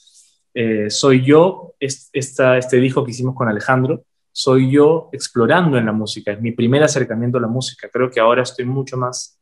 Eh, 0.53 0.91
soy 0.91 1.25
yo, 1.25 1.75
este 1.81 2.77
disco 2.77 3.05
que 3.05 3.13
hicimos 3.13 3.35
con 3.35 3.49
Alejandro, 3.49 4.05
soy 4.31 4.71
yo 4.71 5.09
explorando 5.13 5.79
en 5.79 5.87
la 5.87 5.93
música, 5.93 6.33
es 6.33 6.41
mi 6.41 6.53
primer 6.53 6.83
acercamiento 6.83 7.39
a 7.39 7.41
la 7.41 7.49
música. 7.49 7.89
Creo 7.91 8.11
que 8.11 8.21
ahora 8.21 8.43
estoy 8.43 8.65
mucho 8.65 8.97
más, 8.97 9.41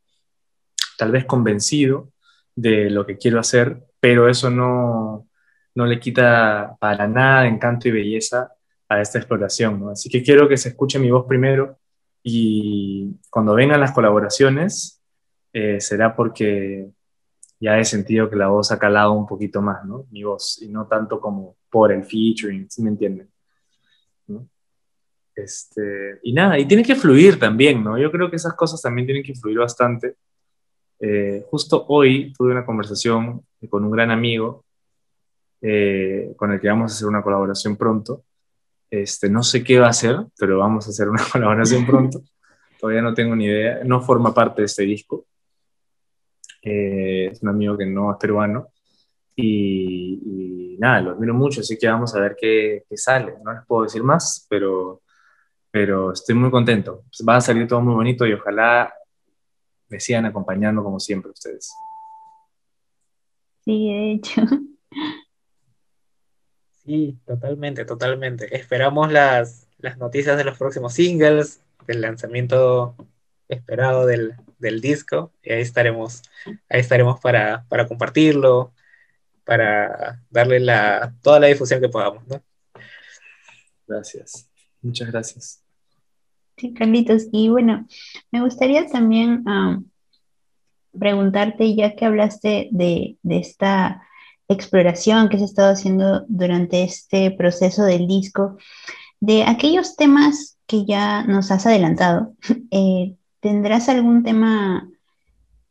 tal 0.96 1.10
vez, 1.10 1.24
convencido 1.24 2.10
de 2.54 2.88
lo 2.88 3.04
que 3.04 3.16
quiero 3.16 3.40
hacer, 3.40 3.82
pero 3.98 4.28
eso 4.28 4.50
no, 4.50 5.26
no 5.74 5.86
le 5.86 5.98
quita 5.98 6.76
para 6.78 7.06
nada 7.08 7.46
encanto 7.46 7.88
y 7.88 7.92
belleza 7.92 8.52
a 8.88 9.00
esta 9.00 9.18
exploración. 9.18 9.80
¿no? 9.80 9.90
Así 9.90 10.08
que 10.08 10.22
quiero 10.22 10.48
que 10.48 10.56
se 10.56 10.70
escuche 10.70 10.98
mi 10.98 11.10
voz 11.10 11.26
primero 11.26 11.78
y 12.22 13.16
cuando 13.30 13.54
vengan 13.54 13.80
las 13.80 13.92
colaboraciones, 13.92 15.02
eh, 15.52 15.80
será 15.80 16.14
porque 16.14 16.88
ya 17.60 17.78
he 17.78 17.84
sentido 17.84 18.28
que 18.28 18.36
la 18.36 18.48
voz 18.48 18.72
ha 18.72 18.78
calado 18.78 19.12
un 19.12 19.26
poquito 19.26 19.62
más, 19.62 19.84
¿no? 19.84 20.06
Mi 20.10 20.24
voz, 20.24 20.60
y 20.62 20.68
no 20.68 20.86
tanto 20.86 21.20
como 21.20 21.56
por 21.70 21.92
el 21.92 22.04
featuring, 22.04 22.68
¿sí 22.68 22.82
me 22.82 22.90
entienden? 22.90 23.28
Este, 25.34 26.18
y 26.22 26.32
nada, 26.32 26.58
y 26.58 26.66
tiene 26.66 26.82
que 26.82 26.94
fluir 26.94 27.38
también, 27.38 27.82
¿no? 27.82 27.96
Yo 27.96 28.10
creo 28.10 28.28
que 28.28 28.36
esas 28.36 28.54
cosas 28.54 28.82
también 28.82 29.06
tienen 29.06 29.22
que 29.22 29.34
fluir 29.34 29.58
bastante. 29.58 30.16
Eh, 31.00 31.44
justo 31.50 31.84
hoy 31.88 32.32
tuve 32.36 32.52
una 32.52 32.66
conversación 32.66 33.44
con 33.68 33.84
un 33.84 33.90
gran 33.90 34.10
amigo 34.10 34.64
eh, 35.62 36.34
con 36.36 36.52
el 36.52 36.60
que 36.60 36.68
vamos 36.68 36.92
a 36.92 36.94
hacer 36.94 37.08
una 37.08 37.22
colaboración 37.22 37.76
pronto. 37.76 38.24
Este, 38.90 39.30
no 39.30 39.42
sé 39.42 39.64
qué 39.64 39.78
va 39.78 39.86
a 39.86 39.90
hacer, 39.90 40.16
pero 40.38 40.58
vamos 40.58 40.86
a 40.86 40.90
hacer 40.90 41.08
una 41.08 41.22
colaboración 41.32 41.86
pronto. 41.86 42.22
Todavía 42.78 43.00
no 43.00 43.14
tengo 43.14 43.34
ni 43.34 43.46
idea. 43.46 43.80
No 43.84 44.02
forma 44.02 44.34
parte 44.34 44.62
de 44.62 44.66
este 44.66 44.82
disco, 44.82 45.26
es 46.62 47.42
un 47.42 47.48
amigo 47.48 47.76
que 47.76 47.86
no 47.86 48.12
es 48.12 48.18
peruano, 48.18 48.68
Y, 49.34 50.76
nada, 50.78 51.00
lo 51.00 51.10
admiro 51.12 51.34
mucho, 51.34 51.60
así 51.60 51.78
que 51.78 51.86
vamos 51.86 52.14
a 52.14 52.20
ver 52.20 52.36
qué, 52.38 52.84
qué, 52.88 52.96
sale. 52.96 53.34
No 53.44 53.52
les 53.52 53.64
puedo 53.66 53.84
decir 53.84 54.02
más, 54.02 54.46
pero, 54.48 55.02
pero 55.70 56.12
estoy 56.12 56.34
muy 56.34 56.50
contento. 56.50 57.04
Va 57.28 57.36
a 57.36 57.40
salir 57.40 57.66
todo 57.66 57.80
muy 57.80 57.94
bonito 57.94 58.26
y 58.26 58.32
ojalá 58.34 58.92
me 59.88 60.00
sigan 60.00 60.26
acompañando 60.26 60.82
como 60.82 61.00
siempre 61.00 61.30
ustedes. 61.30 61.72
Sí, 63.64 63.88
de 63.88 64.12
hecho. 64.12 64.42
Sí, 66.84 67.16
totalmente, 67.26 67.84
totalmente. 67.84 68.56
Esperamos 68.56 69.12
las, 69.12 69.68
las 69.78 69.98
noticias 69.98 70.36
de 70.36 70.44
los 70.44 70.58
próximos 70.58 70.94
singles, 70.94 71.60
del 71.86 72.00
lanzamiento 72.00 72.96
esperado 73.48 74.06
del, 74.06 74.34
del 74.58 74.80
disco, 74.80 75.32
y 75.42 75.52
ahí 75.52 75.62
estaremos, 75.62 76.22
ahí 76.68 76.80
estaremos 76.80 77.20
para, 77.20 77.64
para 77.68 77.86
compartirlo, 77.86 78.72
para 79.44 80.22
darle 80.30 80.60
la, 80.60 81.14
toda 81.22 81.40
la 81.40 81.48
difusión 81.48 81.80
que 81.80 81.88
podamos, 81.88 82.26
¿no? 82.26 82.42
Gracias, 83.86 84.48
muchas 84.80 85.10
gracias. 85.10 85.62
Sí, 86.56 86.72
Carlitos, 86.72 87.26
y 87.32 87.48
bueno, 87.48 87.86
me 88.30 88.40
gustaría 88.40 88.86
también 88.86 89.44
preguntarte, 90.98 91.74
ya 91.74 91.94
que 91.94 92.04
hablaste 92.04 92.68
de, 92.70 93.16
de 93.22 93.38
esta 93.38 94.02
exploración 94.52 95.28
que 95.28 95.38
se 95.38 95.44
estado 95.44 95.72
haciendo 95.72 96.24
durante 96.28 96.82
este 96.82 97.30
proceso 97.30 97.84
del 97.84 98.06
disco, 98.06 98.56
de 99.20 99.44
aquellos 99.44 99.96
temas 99.96 100.58
que 100.66 100.84
ya 100.84 101.24
nos 101.24 101.50
has 101.50 101.66
adelantado, 101.66 102.34
eh, 102.70 103.14
¿tendrás 103.40 103.88
algún 103.88 104.22
tema, 104.22 104.88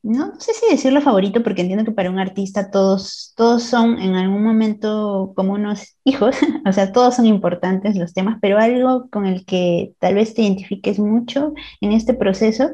no 0.03 0.39
sé 0.39 0.53
si 0.53 0.69
decirlo 0.69 1.01
favorito, 1.01 1.43
porque 1.43 1.61
entiendo 1.61 1.85
que 1.85 1.91
para 1.91 2.09
un 2.09 2.19
artista 2.19 2.71
todos, 2.71 3.33
todos 3.35 3.63
son 3.63 3.99
en 3.99 4.15
algún 4.15 4.43
momento 4.43 5.33
como 5.35 5.53
unos 5.53 5.95
hijos, 6.03 6.35
o 6.65 6.73
sea, 6.73 6.91
todos 6.91 7.15
son 7.15 7.25
importantes 7.25 7.95
los 7.95 8.13
temas, 8.13 8.37
pero 8.41 8.57
algo 8.57 9.09
con 9.09 9.25
el 9.25 9.45
que 9.45 9.93
tal 9.99 10.15
vez 10.15 10.33
te 10.33 10.43
identifiques 10.43 10.99
mucho 10.99 11.53
en 11.81 11.91
este 11.91 12.13
proceso? 12.13 12.71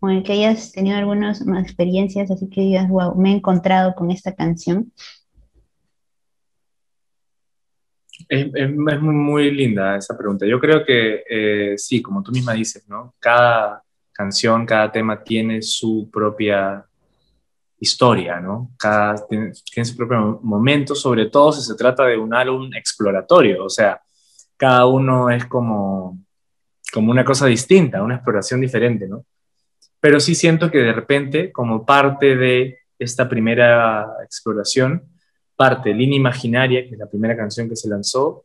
o 0.00 0.10
en 0.10 0.18
el 0.18 0.22
que 0.22 0.32
hayas 0.32 0.72
tenido 0.72 0.96
algunas 0.96 1.40
experiencias, 1.40 2.30
así 2.30 2.48
que 2.48 2.60
digas, 2.60 2.88
wow, 2.88 3.14
me 3.16 3.30
he 3.30 3.36
encontrado 3.36 3.94
con 3.94 4.10
esta 4.10 4.34
canción. 4.34 4.92
Es, 8.28 8.70
muy, 8.74 9.50
linda 9.50 9.96
esa 9.96 10.16
pregunta. 10.16 10.46
Yo 10.46 10.58
creo 10.58 10.84
que 10.84 11.22
eh, 11.28 11.74
sí, 11.78 12.02
como 12.02 12.22
tú 12.22 12.32
misma 12.32 12.54
dices, 12.54 12.88
¿no? 12.88 13.14
Cada 13.20 13.82
canción, 14.12 14.66
cada 14.66 14.90
tema 14.90 15.22
tiene 15.22 15.62
su 15.62 16.08
propia 16.12 16.84
historia, 17.78 18.40
¿no? 18.40 18.70
Cada 18.78 19.26
tiene, 19.26 19.52
su 19.54 19.96
propio 19.96 20.40
momento, 20.42 20.94
sobre 20.94 21.26
todo 21.26 21.52
si 21.52 21.62
se 21.62 21.76
trata 21.76 22.04
de 22.04 22.16
un 22.16 22.34
álbum 22.34 22.72
exploratorio, 22.74 23.64
o 23.64 23.70
sea, 23.70 24.00
cada 24.56 24.86
uno 24.86 25.30
es 25.30 25.44
como, 25.44 26.18
como 26.92 27.10
una 27.10 27.24
cosa 27.24 27.46
distinta, 27.46 28.02
una 28.02 28.16
exploración 28.16 28.60
diferente, 28.60 29.06
¿no? 29.06 29.24
Pero 30.00 30.18
sí 30.18 30.34
siento 30.34 30.70
que 30.70 30.78
de 30.78 30.92
repente, 30.92 31.52
como 31.52 31.84
parte 31.84 32.36
de 32.36 32.78
esta 32.98 33.28
primera 33.28 34.06
exploración, 34.24 35.02
parte 35.56 35.94
Línea 35.94 36.18
Imaginaria, 36.18 36.86
que 36.86 36.92
es 36.92 36.98
la 36.98 37.08
primera 37.08 37.36
canción 37.36 37.68
que 37.68 37.76
se 37.76 37.88
lanzó, 37.88 38.44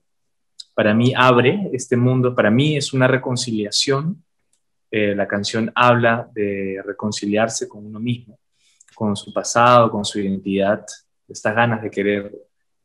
para 0.74 0.94
mí 0.94 1.14
abre 1.16 1.70
este 1.74 1.98
mundo, 1.98 2.34
para 2.34 2.50
mí 2.50 2.78
es 2.78 2.94
una 2.94 3.08
reconciliación. 3.08 4.24
Eh, 4.90 5.16
la 5.16 5.28
canción 5.28 5.72
habla 5.76 6.30
de 6.34 6.82
reconciliarse 6.86 7.68
con 7.68 7.86
uno 7.86 8.00
mismo, 8.00 8.40
con 8.96 9.16
su 9.16 9.34
pasado, 9.34 9.92
con 9.92 10.06
su 10.06 10.20
identidad, 10.20 10.86
estas 11.28 11.56
ganas 11.56 11.82
de 11.82 11.92
querer 11.92 12.34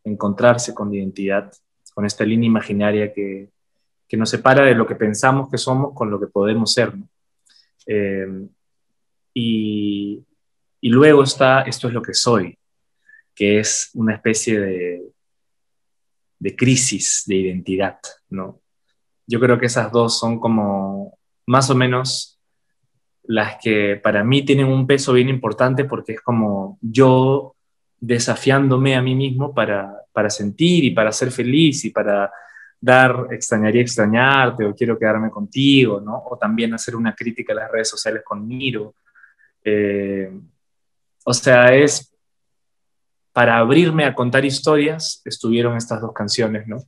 encontrarse 0.04 0.74
con 0.74 0.90
la 0.90 0.96
identidad, 0.96 1.52
con 1.94 2.04
esta 2.04 2.24
línea 2.24 2.46
imaginaria 2.46 3.12
que, 3.12 3.48
que 4.08 4.16
nos 4.16 4.30
separa 4.30 4.64
de 4.64 4.74
lo 4.74 4.86
que 4.86 4.94
pensamos 4.94 5.50
que 5.50 5.58
somos 5.58 5.94
con 5.94 6.10
lo 6.10 6.20
que 6.20 6.26
podemos 6.26 6.72
ser. 6.72 6.92
Eh, 7.86 8.46
y, 9.34 10.24
y 10.80 10.88
luego 10.88 11.22
está 11.22 11.62
Esto 11.62 11.88
es 11.88 11.94
lo 11.94 12.02
que 12.02 12.14
soy, 12.14 12.58
que 13.36 13.60
es 13.60 13.90
una 13.94 14.14
especie 14.14 14.58
de, 14.58 15.02
de 16.38 16.56
crisis 16.56 17.24
de 17.26 17.36
identidad, 17.36 17.98
¿no? 18.30 18.60
Yo 19.26 19.38
creo 19.38 19.58
que 19.58 19.66
esas 19.66 19.92
dos 19.92 20.18
son 20.18 20.40
como 20.40 21.18
más 21.46 21.68
o 21.70 21.74
menos 21.74 22.40
las 23.24 23.56
que 23.60 24.00
para 24.02 24.24
mí 24.24 24.44
tienen 24.44 24.66
un 24.66 24.86
peso 24.86 25.12
bien 25.12 25.28
importante 25.28 25.84
porque 25.84 26.12
es 26.12 26.20
como 26.20 26.78
yo 26.80 27.54
desafiándome 27.98 28.94
a 28.94 29.02
mí 29.02 29.14
mismo 29.14 29.52
para, 29.52 29.92
para 30.12 30.30
sentir 30.30 30.84
y 30.84 30.90
para 30.92 31.12
ser 31.12 31.30
feliz 31.30 31.84
y 31.84 31.90
para 31.90 32.30
dar 32.80 33.28
extrañaría 33.30 33.82
extrañarte 33.82 34.64
o 34.64 34.74
quiero 34.74 34.98
quedarme 34.98 35.30
contigo, 35.30 36.00
¿no? 36.00 36.22
O 36.30 36.38
también 36.38 36.72
hacer 36.74 36.94
una 36.94 37.14
crítica 37.14 37.52
a 37.52 37.56
las 37.56 37.70
redes 37.70 37.88
sociales 37.88 38.22
con 38.24 38.46
Miro. 38.46 38.94
Eh, 39.64 40.30
o 41.24 41.34
sea, 41.34 41.74
es 41.74 42.15
para 43.36 43.58
abrirme 43.58 44.06
a 44.06 44.14
contar 44.14 44.46
historias, 44.46 45.20
estuvieron 45.26 45.76
estas 45.76 46.00
dos 46.00 46.14
canciones, 46.14 46.66
¿no? 46.66 46.78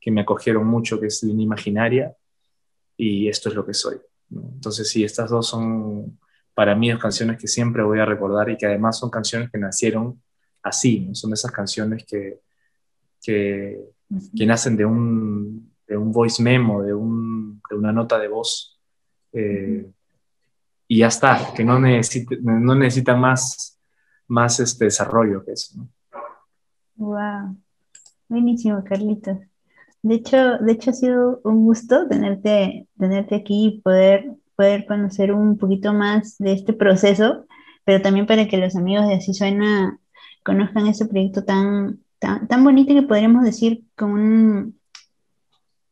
Que 0.00 0.10
me 0.10 0.22
acogieron 0.22 0.66
mucho, 0.66 0.98
que 0.98 1.08
es 1.08 1.22
Línea 1.22 1.44
Imaginaria 1.44 2.16
y 2.96 3.28
Esto 3.28 3.50
es 3.50 3.54
lo 3.54 3.66
que 3.66 3.74
soy. 3.74 3.98
Entonces, 4.30 4.88
sí, 4.88 5.04
estas 5.04 5.28
dos 5.28 5.46
son 5.46 6.18
para 6.54 6.74
mí 6.74 6.90
dos 6.90 6.98
canciones 6.98 7.36
que 7.36 7.46
siempre 7.46 7.82
voy 7.82 7.98
a 7.98 8.06
recordar 8.06 8.48
y 8.48 8.56
que 8.56 8.64
además 8.64 8.98
son 8.98 9.10
canciones 9.10 9.50
que 9.50 9.58
nacieron 9.58 10.22
así, 10.62 11.00
¿no? 11.00 11.14
Son 11.14 11.30
esas 11.34 11.52
canciones 11.52 12.06
que, 12.06 12.40
que, 13.22 13.78
nacen 14.46 14.78
de 14.78 14.86
un, 14.86 15.74
de 15.86 15.98
un 15.98 16.10
voice 16.10 16.42
memo, 16.42 16.82
de, 16.82 16.94
un, 16.94 17.60
de 17.68 17.76
una 17.76 17.92
nota 17.92 18.18
de 18.18 18.28
voz. 18.28 18.80
Eh, 19.34 19.86
y 20.86 21.00
ya 21.00 21.08
está, 21.08 21.52
que 21.54 21.64
no, 21.64 21.78
no 21.78 22.74
necesitan 22.74 23.20
más, 23.20 23.78
más 24.26 24.58
este 24.58 24.86
desarrollo 24.86 25.44
que 25.44 25.52
eso. 25.52 25.76
¿no? 25.76 25.97
Wow, 26.98 27.56
buenísimo, 28.28 28.82
Carlitos. 28.84 29.38
De 30.02 30.16
hecho, 30.16 30.58
de 30.58 30.72
hecho 30.72 30.90
ha 30.90 30.92
sido 30.94 31.40
un 31.44 31.64
gusto 31.64 32.08
tenerte, 32.08 32.88
tenerte 32.98 33.36
aquí 33.36 33.66
y 33.66 33.80
poder, 33.82 34.32
poder 34.56 34.84
conocer 34.86 35.32
un 35.32 35.58
poquito 35.58 35.92
más 35.92 36.38
de 36.38 36.52
este 36.54 36.72
proceso, 36.72 37.46
pero 37.84 38.02
también 38.02 38.26
para 38.26 38.48
que 38.48 38.56
los 38.58 38.74
amigos 38.74 39.06
de 39.06 39.14
Así 39.14 39.32
Suena 39.32 40.00
conozcan 40.44 40.88
este 40.88 41.06
proyecto 41.06 41.44
tan, 41.44 42.00
tan, 42.18 42.48
tan 42.48 42.64
bonito 42.64 42.94
que 42.94 43.02
podríamos 43.02 43.44
decir 43.44 43.84
con 43.96 44.10
un, 44.12 44.80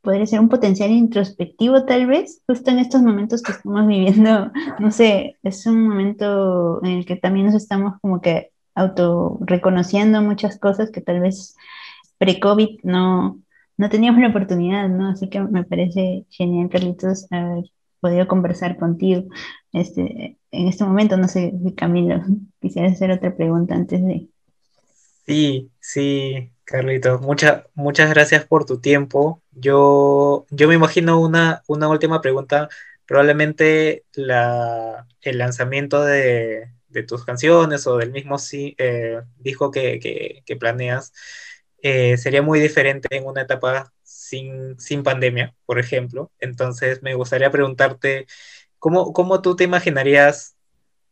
podría 0.02 0.26
ser 0.26 0.40
un 0.40 0.48
potencial 0.48 0.90
introspectivo 0.90 1.84
tal 1.84 2.06
vez, 2.08 2.42
justo 2.48 2.72
en 2.72 2.80
estos 2.80 3.02
momentos 3.02 3.42
que 3.42 3.52
estamos 3.52 3.86
viviendo, 3.86 4.50
no 4.80 4.90
sé, 4.90 5.36
es 5.44 5.66
un 5.66 5.88
momento 5.88 6.82
en 6.84 6.98
el 6.98 7.06
que 7.06 7.14
también 7.14 7.46
nos 7.46 7.54
estamos 7.54 8.00
como 8.00 8.20
que 8.20 8.50
auto 8.76 9.38
reconociendo 9.40 10.22
muchas 10.22 10.58
cosas 10.58 10.90
que 10.90 11.00
tal 11.00 11.20
vez 11.20 11.56
pre-COVID 12.18 12.80
no, 12.84 13.40
no 13.76 13.90
teníamos 13.90 14.20
la 14.20 14.28
oportunidad, 14.28 14.88
¿no? 14.88 15.08
Así 15.08 15.28
que 15.28 15.40
me 15.40 15.64
parece 15.64 16.26
genial, 16.30 16.68
Carlitos, 16.68 17.26
haber 17.32 17.64
podido 18.00 18.28
conversar 18.28 18.76
contigo 18.76 19.24
este, 19.72 20.38
en 20.50 20.68
este 20.68 20.84
momento. 20.84 21.16
No 21.16 21.26
sé, 21.26 21.52
Camilo, 21.76 22.22
quisiera 22.60 22.88
hacer 22.88 23.10
otra 23.10 23.34
pregunta 23.34 23.74
antes 23.74 24.04
de... 24.04 24.28
Sí, 25.26 25.70
sí, 25.80 26.52
Carlitos, 26.64 27.20
muchas 27.20 27.64
muchas 27.74 28.10
gracias 28.10 28.44
por 28.44 28.64
tu 28.64 28.78
tiempo. 28.78 29.42
Yo, 29.52 30.46
yo 30.50 30.68
me 30.68 30.74
imagino 30.74 31.20
una, 31.20 31.62
una 31.66 31.88
última 31.88 32.20
pregunta. 32.20 32.68
Probablemente 33.06 34.04
la, 34.14 35.06
el 35.22 35.38
lanzamiento 35.38 36.02
de, 36.04 36.75
de 36.96 37.02
tus 37.02 37.26
canciones 37.26 37.86
o 37.86 37.98
del 37.98 38.10
mismo 38.10 38.36
eh, 38.52 39.20
disco 39.36 39.70
que, 39.70 40.42
planeas, 40.58 41.12
eh, 41.82 42.16
sería 42.16 42.40
muy 42.40 42.58
diferente 42.58 43.14
en 43.14 43.26
una 43.26 43.42
etapa 43.42 43.92
sin, 44.02 45.02
pandemia, 45.04 45.54
por 45.66 45.78
ejemplo. 45.78 46.32
Entonces 46.40 47.02
me 47.02 47.14
gustaría 47.14 47.50
preguntarte, 47.50 48.26
¿cómo, 48.78 49.12
cómo 49.12 49.42
tú 49.42 49.56
te 49.56 49.64
imaginarías 49.64 50.56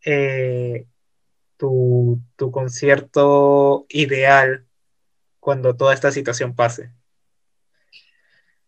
eh, 0.06 0.86
tu, 1.58 2.18
tu 2.36 2.50
concierto 2.50 3.84
ideal 3.90 4.66
cuando 5.38 5.76
toda 5.76 5.92
esta 5.92 6.10
situación 6.10 6.54
pase? 6.54 6.92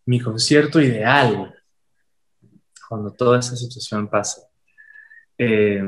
Mi 0.05 0.21
concierto 0.21 0.83
ideal, 0.83 1.55
cuando 2.87 3.11
toda 3.11 3.39
esta 3.39 3.57
situación 3.57 4.07
pase. 4.07 4.43
Eh, 5.39 5.83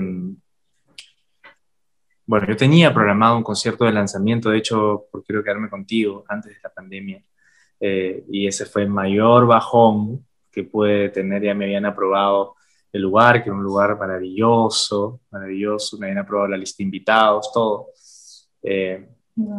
bueno, 2.28 2.46
yo 2.46 2.56
tenía 2.56 2.94
programado 2.94 3.36
un 3.36 3.42
concierto 3.42 3.84
de 3.84 3.92
lanzamiento, 3.92 4.50
de 4.50 4.58
hecho, 4.58 5.06
porque 5.10 5.26
quiero 5.26 5.42
quedarme 5.42 5.68
contigo 5.68 6.24
antes 6.28 6.54
de 6.54 6.60
la 6.62 6.70
pandemia, 6.70 7.20
eh, 7.80 8.24
y 8.30 8.46
ese 8.46 8.66
fue 8.66 8.82
el 8.82 8.90
mayor 8.90 9.46
bajón 9.46 10.24
que 10.52 10.62
puede 10.62 11.08
tener, 11.08 11.42
ya 11.42 11.54
me 11.54 11.64
habían 11.64 11.86
aprobado 11.86 12.54
el 12.92 13.02
lugar, 13.02 13.42
que 13.42 13.50
era 13.50 13.56
un 13.56 13.64
lugar 13.64 13.98
maravilloso, 13.98 15.20
maravilloso, 15.30 15.98
me 15.98 16.06
habían 16.06 16.18
aprobado 16.18 16.48
la 16.48 16.56
lista 16.56 16.76
de 16.78 16.84
invitados, 16.84 17.50
todo. 17.52 17.88
Eh, 18.62 19.08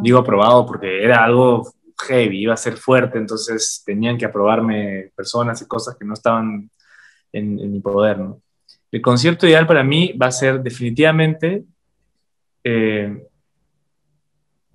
Digo 0.02 0.20
aprobado 0.20 0.66
porque 0.66 1.02
era 1.02 1.24
algo 1.24 1.72
heavy, 2.06 2.42
iba 2.42 2.54
a 2.54 2.58
ser 2.58 2.76
fuerte, 2.76 3.18
entonces 3.18 3.82
tenían 3.86 4.18
que 4.18 4.26
aprobarme 4.26 5.12
personas 5.16 5.62
y 5.62 5.68
cosas 5.68 5.96
que 5.98 6.04
no 6.04 6.16
estaban 6.16 6.70
en, 7.32 7.72
mi 7.72 7.80
poder. 7.80 8.20
¿no? 8.20 8.42
El 8.92 9.02
concierto 9.02 9.48
ideal 9.48 9.66
para 9.66 9.84
mí 9.84 10.14
va 10.22 10.28
a 10.28 10.32
ser 10.34 10.62
definitivamente, 10.62 11.64
eh, 12.64 13.28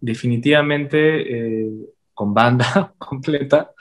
definitivamente 0.01 0.99
eh, 0.99 1.71
con 2.13 2.33
banda 2.33 2.95
completa, 2.99 3.73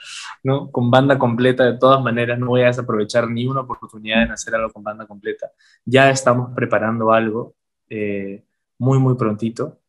¿no? 0.42 0.70
Con 0.70 0.90
banda 0.90 1.18
completa, 1.18 1.64
de 1.64 1.78
todas 1.78 2.02
maneras, 2.02 2.38
no 2.38 2.48
voy 2.48 2.62
a 2.62 2.66
desaprovechar 2.66 3.28
ni 3.28 3.46
una 3.46 3.60
oportunidad 3.60 4.22
en 4.22 4.32
hacer 4.32 4.54
algo 4.54 4.72
con 4.72 4.82
banda 4.82 5.06
completa. 5.06 5.50
Ya 5.84 6.10
estamos 6.10 6.50
preparando 6.54 7.12
algo 7.12 7.54
eh, 7.88 8.44
muy, 8.78 8.98
muy 8.98 9.14
prontito, 9.16 9.80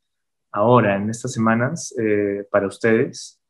ahora, 0.52 0.96
en 0.96 1.10
estas 1.10 1.34
semanas, 1.34 1.94
para 2.50 2.68
ustedes, 2.68 3.42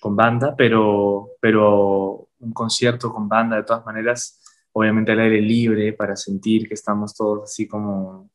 con 0.00 0.14
banda, 0.16 0.54
pero, 0.54 1.30
pero 1.40 2.28
un 2.40 2.52
concierto 2.52 3.12
con 3.12 3.28
banda 3.28 3.56
de 3.56 3.64
todas 3.64 3.84
maneras, 3.84 4.40
obviamente 4.72 5.12
al 5.12 5.20
aire 5.20 5.40
libre 5.40 5.92
para 5.94 6.14
sentir 6.14 6.68
que 6.68 6.74
estamos 6.74 7.14
todos 7.14 7.44
así 7.44 7.66
como, 7.66 8.30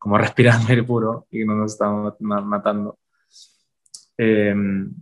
como 0.00 0.18
respirando 0.18 0.66
aire 0.68 0.82
puro 0.82 1.28
y 1.30 1.44
no 1.44 1.54
nos 1.54 1.74
estamos 1.74 2.14
matando. 2.20 2.98
Em, 4.16 4.92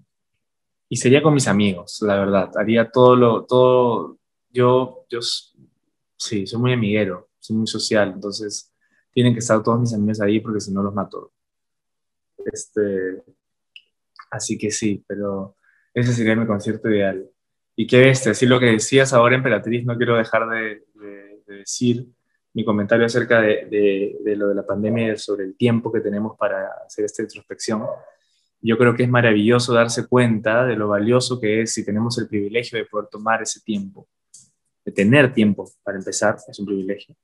y 0.90 0.96
sería 0.96 1.22
con 1.22 1.32
mis 1.32 1.48
amigos, 1.48 2.02
la 2.02 2.16
verdad. 2.18 2.50
Haría 2.56 2.90
todo 2.90 3.16
lo, 3.16 3.44
todo, 3.44 4.18
yo, 4.50 5.06
yo, 5.08 5.20
sí, 6.16 6.46
soy 6.46 6.60
muy 6.60 6.72
amiguero, 6.72 7.30
soy 7.38 7.56
muy 7.56 7.66
social, 7.66 8.12
entonces 8.14 8.74
tienen 9.12 9.32
que 9.32 9.40
estar 9.40 9.62
todos 9.62 9.80
mis 9.80 9.94
amigos 9.94 10.20
ahí 10.20 10.40
porque 10.40 10.60
si 10.60 10.72
no 10.72 10.82
los 10.82 10.94
mato. 10.94 11.32
Este, 12.44 13.22
así 14.30 14.58
que 14.58 14.70
sí, 14.70 15.04
pero 15.06 15.56
ese 15.94 16.12
sería 16.12 16.36
mi 16.36 16.46
concierto 16.46 16.88
ideal. 16.90 17.28
Y 17.76 17.86
qué 17.86 18.10
este, 18.10 18.30
así 18.30 18.46
lo 18.46 18.58
que 18.58 18.66
decías 18.66 19.12
ahora, 19.12 19.36
Emperatriz, 19.36 19.84
no 19.84 19.96
quiero 19.96 20.16
dejar 20.16 20.48
de, 20.48 20.84
decir 21.46 22.06
mi 22.58 22.64
comentario 22.64 23.06
acerca 23.06 23.40
de, 23.40 24.18
de, 24.20 24.34
lo 24.34 24.48
de 24.48 24.54
la 24.56 24.66
pandemia 24.66 25.12
y 25.12 25.16
sobre 25.16 25.44
el 25.44 25.56
tiempo 25.56 25.92
que 25.92 26.00
tenemos 26.00 26.36
para 26.36 26.66
hacer 26.84 27.04
esta 27.04 27.22
introspección. 27.22 27.86
Yo 28.60 28.76
creo 28.76 28.96
que 28.96 29.04
es 29.04 29.08
maravilloso 29.08 29.72
darse 29.72 30.08
cuenta 30.08 30.66
de 30.66 30.74
lo 30.74 30.88
valioso 30.88 31.40
que 31.40 31.62
es 31.62 31.72
si 31.72 31.84
tenemos 31.84 32.18
el 32.18 32.26
privilegio 32.26 32.76
de 32.76 32.84
poder 32.86 33.06
tomar 33.06 33.42
ese 33.42 33.60
tiempo, 33.60 34.08
de 34.84 34.90
tener 34.90 35.32
tiempo 35.32 35.70
para 35.84 35.98
empezar, 35.98 36.36
es 36.48 36.58
un 36.58 36.66
privilegio. 36.66 37.14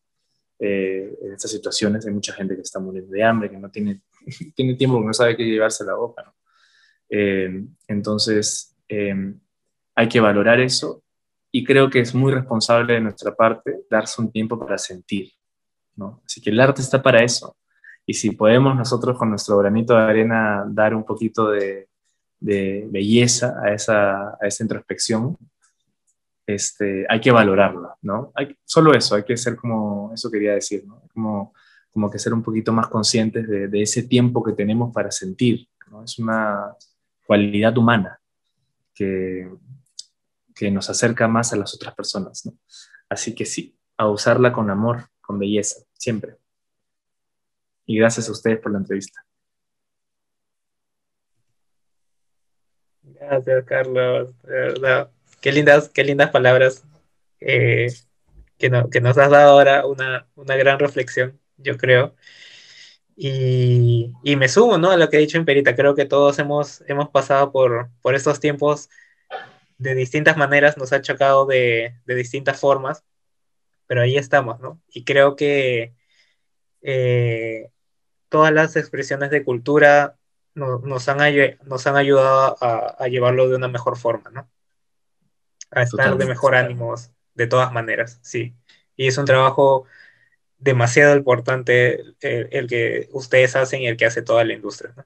Eh, 0.61 1.18
en 1.23 1.33
estas 1.33 1.51
situaciones 1.51 2.07
hay 2.07 2.12
mucha 2.12 2.33
gente 2.33 2.55
que 2.55 2.62
está 2.62 2.79
muriendo 2.79 3.11
de 3.11 3.25
hambre, 3.25 3.51
que 3.51 3.57
no 3.57 3.73
tiene, 3.73 4.03
tiene 4.55 4.75
tiempo, 4.75 5.01
que 5.01 5.07
no 5.07 5.12
sabe 5.12 5.37
qué 5.37 5.44
llevarse 5.44 5.83
a 5.83 5.87
la 5.87 5.94
boca. 5.94 6.23
¿no? 6.23 6.35
Eh, 7.09 7.61
entonces, 7.88 8.77
eh, 8.88 9.35
hay 9.97 10.09
que 10.09 10.20
valorar 10.20 10.61
eso 10.61 11.04
y 11.57 11.62
creo 11.62 11.88
que 11.88 12.01
es 12.01 12.12
muy 12.17 12.33
responsable 12.33 12.95
de 12.95 13.01
nuestra 13.01 13.33
parte 13.33 13.85
darse 13.88 14.21
un 14.21 14.33
tiempo 14.33 14.59
para 14.59 14.77
sentir, 14.77 15.31
¿no? 15.95 16.21
Así 16.27 16.40
que 16.40 16.51
el 16.51 16.59
arte 16.59 16.83
está 16.83 17.01
para 17.01 17.23
eso. 17.23 17.57
Y 18.05 18.14
si 18.14 18.33
podemos 18.33 18.75
nosotros 18.75 19.17
con 19.17 19.31
nuestro 19.31 19.59
granito 19.59 19.95
de 19.95 20.03
arena 20.03 20.64
dar 20.67 20.97
un 20.97 21.05
poquito 21.05 21.53
de, 21.53 21.88
belleza 22.40 23.55
a 23.62 23.73
esa, 23.73 24.31
a 24.31 24.38
esa 24.43 24.64
introspección, 24.64 25.38
este, 26.45 27.07
hay 27.09 27.21
que 27.21 27.31
valorarla, 27.31 27.95
¿no? 28.03 28.33
Hay, 28.35 28.59
solo 28.64 28.93
eso, 28.93 29.14
hay 29.14 29.23
que 29.23 29.37
ser 29.37 29.55
como, 29.55 30.11
eso 30.12 30.33
quería 30.33 30.55
decir, 30.55 30.85
¿no? 30.85 31.03
Como, 31.14 31.55
como 31.93 32.11
que 32.11 32.19
ser 32.19 32.35
un 32.35 32.43
poquito 32.43 32.73
más 32.73 32.88
conscientes 32.88 33.47
de, 33.47 33.69
de 33.69 33.81
ese 33.81 34.03
tiempo 34.03 34.43
que 34.43 34.55
tenemos 34.55 34.93
para 34.93 35.12
sentir, 35.12 35.69
¿no? 35.88 36.03
Es 36.03 36.19
una 36.19 36.75
cualidad 37.25 37.79
humana 37.79 38.19
que, 38.93 39.49
que 40.55 40.71
nos 40.71 40.88
acerca 40.90 41.29
más 41.29 41.53
a 41.53 41.57
las 41.57 41.75
otras 41.75 41.95
personas. 41.95 42.47
¿no? 42.47 42.57
Así 43.09 43.35
que 43.35 43.45
sí, 43.45 43.77
a 43.97 44.09
usarla 44.09 44.53
con 44.53 44.71
amor, 44.71 45.09
con 45.21 45.38
belleza, 45.38 45.83
siempre. 45.93 46.37
Y 47.87 47.99
gracias 47.99 48.29
a 48.29 48.33
ustedes 48.33 48.61
por 48.61 48.73
la 48.73 48.79
entrevista. 48.79 49.25
Gracias, 53.03 53.64
Carlos. 53.64 54.35
De. 54.43 55.07
Qué 55.40 55.53
lindas, 55.53 55.90
qué 55.90 56.05
lindas 56.05 56.31
palabras 56.31 56.85
eh, 57.40 57.88
que, 58.57 58.71
que, 58.90 59.01
nos 59.03 59.19
has 59.19 59.31
dado 59.31 59.51
ahora 59.51 59.87
una, 59.87 60.27
una 60.37 60.57
gran 60.57 60.79
reflexión, 60.79 61.38
yo 61.59 61.77
creo. 61.77 62.17
Y, 63.17 64.11
y, 64.23 64.37
me 64.37 64.49
sumo 64.49 64.79
¿no? 64.79 64.90
a 64.90 64.97
lo 64.97 65.09
que 65.11 65.19
ha 65.19 65.21
dicho 65.21 65.37
Imperita. 65.37 65.77
Creo 65.77 65.95
que 65.95 66.07
todos 66.07 66.38
hemos, 66.38 66.83
hemos 66.88 67.11
pasado 67.11 67.53
por, 67.53 67.90
por 68.01 68.14
estos 68.14 68.40
tiempos 68.40 68.88
de 69.79 69.95
distintas 69.95 70.37
maneras, 70.37 70.77
nos 70.77 70.93
ha 70.93 71.03
chocado 71.03 71.47
de, 71.47 71.97
de 72.05 72.15
distintas 72.15 72.59
formas, 72.59 73.05
pero 73.87 74.03
ahí 74.03 74.17
estamos, 74.17 74.61
¿no? 74.61 74.81
Y 74.89 75.05
creo 75.05 75.37
que 75.37 75.95
eh, 76.83 77.71
todas 78.29 78.53
las 78.53 78.77
expresiones 78.77 79.31
de 79.31 79.45
cultura 79.45 80.19
nos, 80.55 81.09
han, 81.09 81.19
nos 81.65 81.87
han 81.87 81.97
ayudado 81.97 82.57
a, 82.61 83.09
llevarlo 83.09 83.49
de 83.49 83.57
una 83.57 83.69
mejor 83.69 83.97
forma, 83.99 84.31
¿no? 84.31 84.51
A 85.71 85.83
estar 85.83 86.17
de 86.17 86.27
mejor 86.27 86.55
ánimos, 86.55 87.11
de 87.35 87.47
todas 87.47 87.73
maneras, 87.73 88.21
sí. 88.23 88.55
Y 88.97 89.09
es 89.09 89.19
un 89.19 89.25
trabajo 89.25 89.87
demasiado 90.59 91.17
importante 91.17 92.01
el, 92.21 92.49
el, 92.53 92.67
que 92.69 93.09
ustedes 93.13 93.57
hacen 93.57 93.83
y 93.83 93.89
el 93.89 93.97
que 93.97 94.07
hace 94.07 94.23
toda 94.23 94.45
la 94.45 94.55
industria, 94.55 94.95
¿no? 94.97 95.05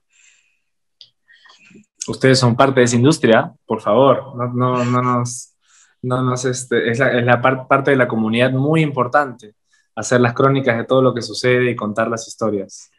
Ustedes 2.08 2.38
son 2.38 2.56
parte 2.56 2.80
de 2.80 2.84
esa 2.84 2.96
industria, 2.96 3.52
por 3.66 3.80
favor, 3.80 4.34
no, 4.36 4.48
no, 4.52 4.84
no 4.84 5.02
nos, 5.02 5.54
no 6.02 6.34
este, 6.34 6.90
es 6.90 6.98
la 6.98 7.40
parte 7.40 7.90
de 7.90 7.96
la 7.96 8.08
comunidad 8.08 8.52
muy 8.52 8.82
importante, 8.82 9.54
hacer 9.94 10.20
las 10.20 10.34
crónicas 10.34 10.76
de 10.76 10.84
todo 10.84 11.02
lo 11.02 11.14
que 11.14 11.22
sucede 11.22 11.70
y 11.70 11.76
contar 11.76 12.08
las 12.08 12.26
historias. 12.28 12.90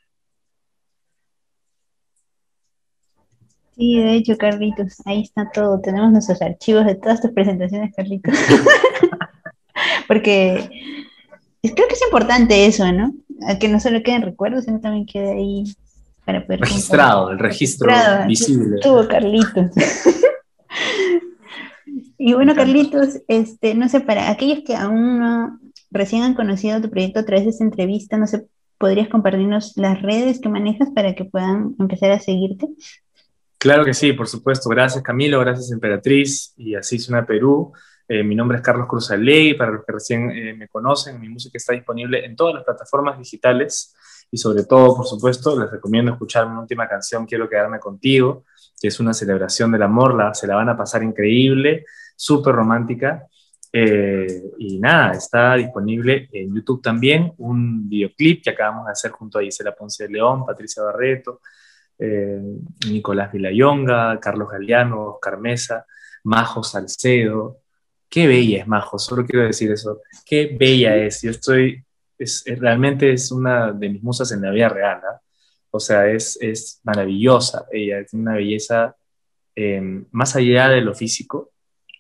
Sí, 3.80 3.98
de 3.98 4.16
hecho, 4.16 4.36
Carlitos, 4.38 4.98
ahí 5.06 5.22
está 5.22 5.50
todo. 5.54 5.80
Tenemos 5.80 6.12
nuestros 6.12 6.42
archivos 6.42 6.86
de 6.86 6.96
todas 6.96 7.22
tus 7.22 7.32
presentaciones, 7.32 7.96
Carlitos. 7.96 8.34
Porque 10.08 10.70
creo 11.62 11.88
que 11.88 11.94
es 11.94 12.04
importante 12.04 12.66
eso, 12.66 12.92
¿no? 12.92 13.14
Que 13.58 13.70
no 13.70 13.80
solo 13.80 14.04
queden 14.04 14.24
recuerdos, 14.24 14.66
sino 14.66 14.82
también 14.82 15.06
quede 15.06 15.32
ahí 15.32 15.64
Registrado, 16.32 17.32
el 17.32 17.40
registro 17.40 17.92
visible. 18.28 18.80
Tuvo 18.82 19.08
Carlitos. 19.08 19.72
y 22.18 22.34
bueno, 22.34 22.56
Carlitos, 22.56 23.22
este, 23.28 23.76
no 23.76 23.90
sé, 23.90 24.02
para 24.02 24.30
aquellos 24.30 24.64
que 24.66 24.76
aún 24.76 25.20
no 25.20 25.60
recién 25.92 26.24
han 26.24 26.36
conocido 26.36 26.82
tu 26.82 26.90
proyecto 26.90 27.20
a 27.20 27.26
través 27.26 27.46
de 27.46 27.52
esta 27.52 27.64
entrevista, 27.64 28.18
no 28.18 28.28
sé, 28.28 28.46
¿podrías 28.78 29.10
compartirnos 29.10 29.74
las 29.76 30.02
redes 30.02 30.40
que 30.40 30.50
manejas 30.50 30.90
para 30.94 31.16
que 31.16 31.26
puedan 31.26 31.76
empezar 31.80 32.12
a 32.12 32.20
seguirte? 32.20 32.68
Claro 33.58 33.84
que 33.84 33.94
sí, 33.94 34.14
por 34.14 34.28
supuesto. 34.28 34.70
Gracias 34.70 35.04
Camilo, 35.04 35.40
gracias 35.40 35.72
Emperatriz 35.72 36.54
y 36.58 36.76
así 36.76 36.98
suena 36.98 37.26
Perú. 37.26 37.74
Eh, 38.08 38.24
mi 38.24 38.36
nombre 38.36 38.58
es 38.58 38.64
Carlos 38.64 38.88
Cruz 38.88 39.12
Aley, 39.12 39.54
para 39.54 39.72
los 39.72 39.86
que 39.86 39.92
recién 39.92 40.32
eh, 40.32 40.54
me 40.54 40.68
conocen, 40.68 41.20
mi 41.20 41.30
música 41.30 41.58
está 41.58 41.74
disponible 41.74 42.26
en 42.26 42.36
todas 42.36 42.56
las 42.56 42.64
plataformas 42.64 43.20
digitales 43.20 43.96
y 44.32 44.38
sobre 44.38 44.64
todo, 44.64 44.96
por 44.96 45.06
supuesto, 45.06 45.60
les 45.60 45.72
recomiendo 45.72 46.12
escuchar 46.12 46.50
mi 46.50 46.58
última 46.58 46.88
canción, 46.88 47.26
Quiero 47.26 47.50
quedarme 47.50 47.80
contigo, 47.80 48.46
que 48.80 48.88
es 48.88 49.00
una 49.00 49.14
celebración 49.14 49.72
del 49.72 49.84
amor, 49.84 50.16
la, 50.16 50.34
se 50.34 50.48
la 50.48 50.56
van 50.56 50.70
a 50.70 50.78
pasar 50.78 51.04
increíble, 51.04 51.86
súper 52.16 52.56
romántica. 52.56 53.26
Eh, 53.72 54.44
y 54.58 54.80
nada, 54.80 55.12
está 55.12 55.56
disponible 55.56 56.28
en 56.32 56.56
YouTube 56.56 56.82
también 56.82 57.34
un 57.38 57.88
videoclip 57.88 58.44
que 58.44 58.50
acabamos 58.50 58.88
de 58.88 58.94
hacer 58.94 59.12
junto 59.12 59.38
a 59.38 59.44
Isela 59.44 59.76
Ponce 59.76 60.06
de 60.06 60.14
León, 60.14 60.46
Patricia 60.46 60.82
Barreto, 60.82 61.42
eh, 62.00 62.42
Nicolás 62.88 63.32
Vilayonga, 63.32 64.20
Carlos 64.20 64.50
Galeano, 64.50 65.10
Oscar 65.10 65.40
Mesa, 65.40 65.86
Majo 66.24 66.64
Salcedo. 66.64 67.60
Qué 68.10 68.26
bella 68.26 68.60
es 68.62 68.68
Majo, 68.68 68.98
solo 68.98 69.26
quiero 69.26 69.46
decir 69.46 69.72
eso. 69.72 70.02
Qué 70.26 70.56
bella 70.60 70.96
es. 70.96 71.22
Yo 71.22 71.32
estoy 71.32 71.84
es, 72.20 72.44
realmente 72.46 73.12
es 73.14 73.32
una 73.32 73.72
de 73.72 73.90
mis 73.90 74.04
musas 74.04 74.32
en 74.32 74.42
la 74.42 74.52
vida 74.52 74.70
real. 74.70 75.02
¿ah? 75.04 75.22
O 75.72 75.80
sea, 75.80 76.08
es, 76.08 76.38
es 76.42 76.82
maravillosa. 76.84 77.66
Ella 77.72 78.06
tiene 78.06 78.24
una 78.24 78.36
belleza 78.36 78.96
em, 79.56 80.06
más 80.12 80.36
allá 80.36 80.70
de 80.70 80.82
lo 80.82 80.94
físico, 80.94 81.54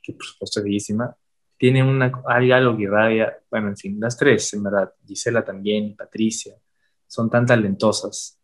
que 0.04 0.14
por 0.14 0.26
supuesto 0.26 0.60
es 0.60 0.66
bellísima. 0.66 1.16
Tiene 1.58 1.84
una, 1.84 2.12
algo 2.26 2.78
que 2.78 2.84
irradia, 2.84 3.38
bueno, 3.50 3.70
en 3.70 3.78
fin, 3.78 3.98
las 4.00 4.18
tres, 4.18 4.54
en 4.54 4.64
verdad. 4.64 4.94
Gisela 5.06 5.44
también, 5.44 5.96
Patricia, 5.96 6.56
son 7.08 7.30
tan 7.30 7.46
talentosas. 7.46 8.40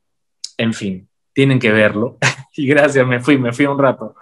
En 0.58 0.74
fin, 0.74 1.08
tienen 1.34 1.60
que 1.60 1.72
verlo. 1.72 2.18
y 2.56 2.68
gracias, 2.68 3.06
me 3.06 3.20
fui, 3.20 3.38
me 3.38 3.54
fui 3.54 3.66
un 3.66 3.80
rato. 3.80 4.16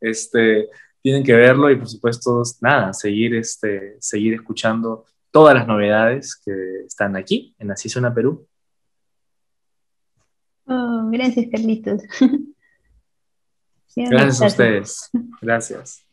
Este, 0.00 0.68
tienen 1.00 1.22
que 1.22 1.34
verlo 1.34 1.70
y 1.70 1.76
por 1.76 1.88
supuesto, 1.88 2.42
nada, 2.60 2.92
seguir, 2.92 3.34
este, 3.36 3.96
seguir 4.00 4.34
escuchando 4.34 5.06
todas 5.36 5.54
las 5.54 5.66
novedades 5.66 6.40
que 6.42 6.86
están 6.86 7.14
aquí 7.14 7.54
en 7.58 7.70
Así 7.70 7.90
Suena 7.90 8.14
Perú. 8.14 8.48
Oh, 10.64 11.10
gracias, 11.12 11.44
Carlitos. 11.52 12.04
gracias 13.94 14.40
a 14.40 14.46
ustedes. 14.46 15.10
Gracias. 15.42 16.06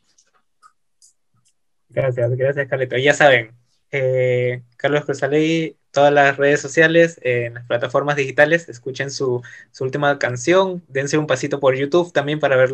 Gracias, 1.87 2.31
gracias, 2.35 2.67
Carlitos. 2.67 3.01
Ya 3.01 3.13
saben, 3.13 3.55
eh, 3.91 4.61
Carlos 4.75 5.05
Cruzaley, 5.05 5.77
todas 5.91 6.11
las 6.11 6.35
redes 6.35 6.59
sociales, 6.59 7.17
en 7.23 7.53
las 7.53 7.65
plataformas 7.65 8.17
digitales, 8.17 8.67
escuchen 8.67 9.09
su, 9.09 9.41
última 9.79 10.19
canción, 10.19 10.83
dense 10.89 11.17
un 11.17 11.27
pasito 11.27 11.61
por 11.61 11.77
YouTube 11.77 12.11
también 12.11 12.41
para 12.41 12.57
ver 12.57 12.71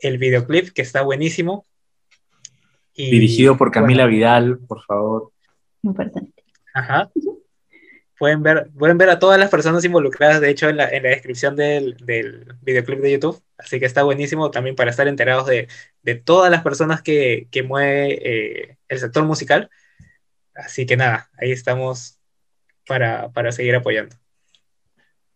el 0.00 0.18
videoclip, 0.18 0.74
que 0.74 0.82
está 0.82 1.00
buenísimo. 1.00 1.64
Dirigido 2.94 3.56
por 3.56 3.70
Camila 3.70 4.04
Vidal, 4.04 4.58
por 4.58 4.84
favor. 4.84 5.32
Importante. 5.88 6.44
Ajá. 6.74 7.10
Pueden 8.18 8.42
ver, 8.42 8.68
pueden 8.76 8.98
ver 8.98 9.10
a 9.10 9.18
todas 9.18 9.38
las 9.38 9.48
personas 9.48 9.84
involucradas, 9.84 10.40
de 10.40 10.50
hecho, 10.50 10.68
en 10.68 10.76
la, 10.76 10.88
descripción 10.88 11.54
del, 11.54 11.96
videoclip 12.62 13.00
de 13.00 13.12
YouTube. 13.12 13.42
Así 13.56 13.78
que 13.78 13.86
está 13.86 14.02
buenísimo 14.02 14.50
también 14.50 14.74
para 14.74 14.90
estar 14.90 15.06
enterados 15.06 15.46
de, 15.46 15.68
todas 16.24 16.50
las 16.50 16.62
personas 16.62 17.02
que, 17.02 17.46
que 17.50 17.62
mueve 17.62 18.18
eh, 18.22 18.76
el 18.88 18.98
sector 18.98 19.24
musical. 19.24 19.70
Así 20.54 20.86
que 20.86 20.96
nada, 20.96 21.30
ahí 21.38 21.52
estamos 21.52 22.18
para, 22.88 23.52
seguir 23.52 23.76
apoyando. 23.76 24.16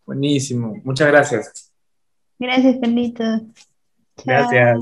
Buenísimo, 0.05 0.81
muchas 0.83 1.07
gracias. 1.07 1.71
Gracias, 2.37 2.79
Felipe. 2.81 3.23
Gracias. 4.25 4.79